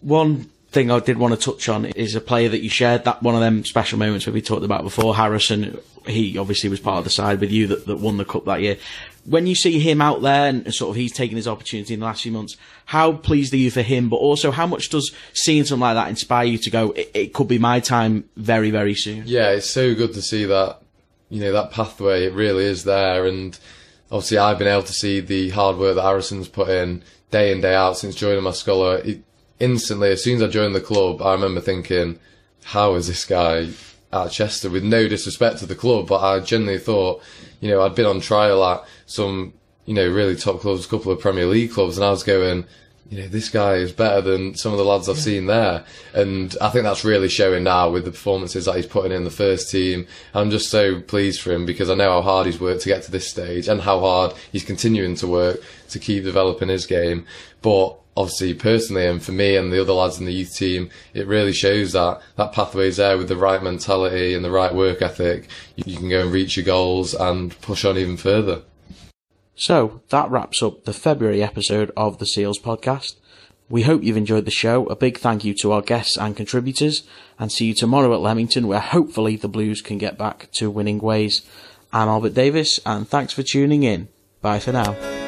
One 0.01 0.49
thing 0.71 0.91
I 0.91 0.99
did 0.99 1.17
want 1.17 1.33
to 1.33 1.39
touch 1.39 1.69
on 1.69 1.86
is 1.86 2.15
a 2.15 2.21
player 2.21 2.49
that 2.49 2.62
you 2.62 2.69
shared 2.69 3.05
that 3.05 3.23
one 3.23 3.36
of 3.36 3.41
them 3.41 3.65
special 3.65 3.99
moments 3.99 4.27
where 4.27 4.33
we 4.33 4.41
talked 4.41 4.63
about 4.65 4.83
before. 4.83 5.15
Harrison, 5.15 5.79
he 6.05 6.38
obviously 6.38 6.69
was 6.69 6.79
part 6.79 6.99
of 6.99 7.03
the 7.03 7.10
side 7.10 7.39
with 7.39 7.51
you 7.51 7.67
that, 7.67 7.86
that 7.88 7.97
won 7.97 8.17
the 8.17 8.25
cup 8.25 8.45
that 8.45 8.62
year. 8.62 8.77
When 9.27 9.45
you 9.45 9.55
see 9.55 9.79
him 9.79 10.01
out 10.01 10.21
there 10.21 10.47
and 10.47 10.73
sort 10.73 10.91
of 10.91 10.95
he's 10.95 11.11
taken 11.11 11.35
his 11.35 11.47
opportunity 11.47 11.93
in 11.93 11.99
the 11.99 12.05
last 12.05 12.23
few 12.23 12.31
months, 12.31 12.55
how 12.85 13.11
pleased 13.11 13.53
are 13.53 13.57
you 13.57 13.69
for 13.69 13.81
him? 13.81 14.07
But 14.07 14.17
also, 14.17 14.51
how 14.51 14.65
much 14.65 14.89
does 14.89 15.13
seeing 15.33 15.65
something 15.65 15.81
like 15.81 15.95
that 15.95 16.07
inspire 16.07 16.45
you 16.45 16.57
to 16.59 16.69
go? 16.69 16.91
It, 16.91 17.11
it 17.13 17.33
could 17.33 17.49
be 17.49 17.59
my 17.59 17.81
time 17.81 18.29
very, 18.37 18.71
very 18.71 18.95
soon. 18.95 19.23
Yeah, 19.25 19.49
it's 19.49 19.69
so 19.69 19.93
good 19.93 20.13
to 20.13 20.21
see 20.21 20.45
that. 20.45 20.81
You 21.29 21.41
know 21.41 21.51
that 21.51 21.71
pathway. 21.71 22.25
It 22.25 22.33
really 22.33 22.63
is 22.63 22.85
there, 22.85 23.25
and 23.25 23.59
obviously 24.09 24.37
I've 24.37 24.57
been 24.57 24.67
able 24.67 24.83
to 24.83 24.93
see 24.93 25.19
the 25.19 25.49
hard 25.49 25.75
work 25.77 25.95
that 25.95 26.03
Harrison's 26.03 26.47
put 26.47 26.69
in 26.69 27.03
day 27.31 27.51
in 27.51 27.59
day 27.59 27.75
out 27.75 27.97
since 27.97 28.15
joining 28.15 28.43
my 28.43 28.51
scholar. 28.51 28.99
It, 28.99 29.23
instantly, 29.59 30.11
as 30.11 30.23
soon 30.23 30.37
as 30.37 30.43
I 30.43 30.47
joined 30.47 30.73
the 30.73 30.79
club, 30.79 31.21
I 31.21 31.33
remember 31.33 31.59
thinking, 31.59 32.17
"How 32.63 32.95
is 32.95 33.07
this 33.07 33.25
guy 33.25 33.71
at 34.12 34.32
Chester?" 34.32 34.70
With 34.70 34.84
no 34.84 35.08
disrespect 35.08 35.60
to 35.60 35.65
the 35.65 35.76
club, 35.76 36.08
but 36.08 36.22
I 36.22 36.39
genuinely 36.39 36.80
thought, 36.80 37.22
you 37.60 37.70
know, 37.70 37.82
I'd 37.82 37.96
been 37.96 38.06
on 38.06 38.20
trial 38.20 38.63
at 38.63 38.84
some, 39.06 39.54
you 39.86 39.93
know, 39.93 40.08
really 40.08 40.36
top 40.36 40.62
clubs, 40.62 40.86
a 40.86 40.89
couple 40.89 41.12
of 41.12 41.20
Premier 41.20 41.46
League 41.46 41.72
clubs, 41.72 41.98
and 41.98 42.06
I 42.06 42.10
was 42.12 42.24
going, 42.24 42.65
you 43.10 43.22
know, 43.22 43.28
this 43.28 43.50
guy 43.50 43.76
is 43.76 43.91
better 43.91 44.22
than 44.22 44.56
some 44.56 44.74
of 44.74 44.78
the 44.78 44.84
lads 44.84 45.08
I've 45.08 45.17
seen 45.17 45.46
there. 45.46 45.86
And 46.13 46.56
I 46.60 46.70
think 46.70 46.84
that's 46.84 47.06
really 47.06 47.30
showing 47.30 47.63
now 47.63 47.89
with 47.89 48.04
the 48.04 48.12
performances 48.12 48.65
that 48.65 48.76
he's 48.76 48.86
putting 48.86 49.12
in 49.12 49.24
the 49.24 49.30
first 49.30 49.72
team. 49.72 50.08
I'm 50.34 50.50
just 50.50 50.70
so 50.70 51.00
pleased 51.02 51.41
for 51.41 51.54
him 51.54 51.65
because 51.65 51.89
I 51.89 51.96
know 51.96 52.12
how 52.12 52.22
hard 52.22 52.48
he's 52.48 52.60
worked 52.60 52.82
to 52.82 52.89
get 52.89 53.04
to 53.04 53.12
this 53.12 53.30
stage 53.30 53.67
and 53.67 53.82
how 53.82 54.00
hard 54.02 54.34
he's 54.52 54.65
continuing 54.65 55.15
to 55.15 55.28
work 55.28 55.62
to 55.89 56.00
keep 56.00 56.26
developing 56.26 56.67
his 56.67 56.86
game. 56.86 57.26
But 57.62 57.98
obviously 58.17 58.53
personally 58.56 59.06
and 59.06 59.23
for 59.23 59.32
me 59.32 59.56
and 59.56 59.71
the 59.71 59.80
other 59.80 59.93
lads 59.93 60.19
in 60.19 60.25
the 60.25 60.34
youth 60.34 60.56
team, 60.56 60.89
it 61.13 61.27
really 61.27 61.53
shows 61.53 61.93
that 61.93 62.19
that 62.36 62.51
pathway 62.51 62.88
is 62.88 62.97
there 62.97 63.17
with 63.17 63.30
the 63.30 63.38
right 63.38 63.62
mentality 63.62 64.34
and 64.34 64.43
the 64.43 64.51
right 64.51 64.73
work 64.73 65.01
ethic. 65.01 65.47
You 65.75 65.95
can 65.95 66.10
go 66.10 66.21
and 66.21 66.34
reach 66.34 66.58
your 66.58 66.65
goals 66.65 67.13
and 67.13 67.60
push 67.62 67.86
on 67.86 67.97
even 67.97 68.17
further. 68.17 68.63
So 69.56 70.01
that 70.10 70.30
wraps 70.30 70.62
up 70.62 70.84
the 70.84 70.93
February 70.93 71.43
episode 71.43 71.91
of 71.95 72.17
the 72.17 72.25
Seals 72.25 72.60
podcast. 72.60 73.15
We 73.69 73.84
hope 73.84 74.03
you've 74.03 74.17
enjoyed 74.17 74.45
the 74.45 74.51
show. 74.51 74.86
A 74.86 74.95
big 74.95 75.17
thank 75.17 75.43
you 75.43 75.53
to 75.56 75.71
our 75.73 75.82
guests 75.82 76.17
and 76.17 76.38
contributors, 76.38 77.03
and 77.38 77.51
see 77.51 77.65
you 77.65 77.73
tomorrow 77.73 78.13
at 78.13 78.21
Leamington, 78.21 78.67
where 78.67 78.80
hopefully 78.80 79.36
the 79.36 79.49
Blues 79.49 79.82
can 79.82 79.97
get 79.97 80.17
back 80.17 80.49
to 80.53 80.71
winning 80.71 80.99
ways. 80.99 81.41
I'm 81.91 82.08
Albert 82.08 82.34
Davies, 82.34 82.80
and 82.86 83.08
thanks 83.08 83.34
for 83.34 83.43
tuning 83.43 83.84
in. 83.84 84.08
Bye 84.41 84.60
for 84.60 84.71
now. 84.71 85.26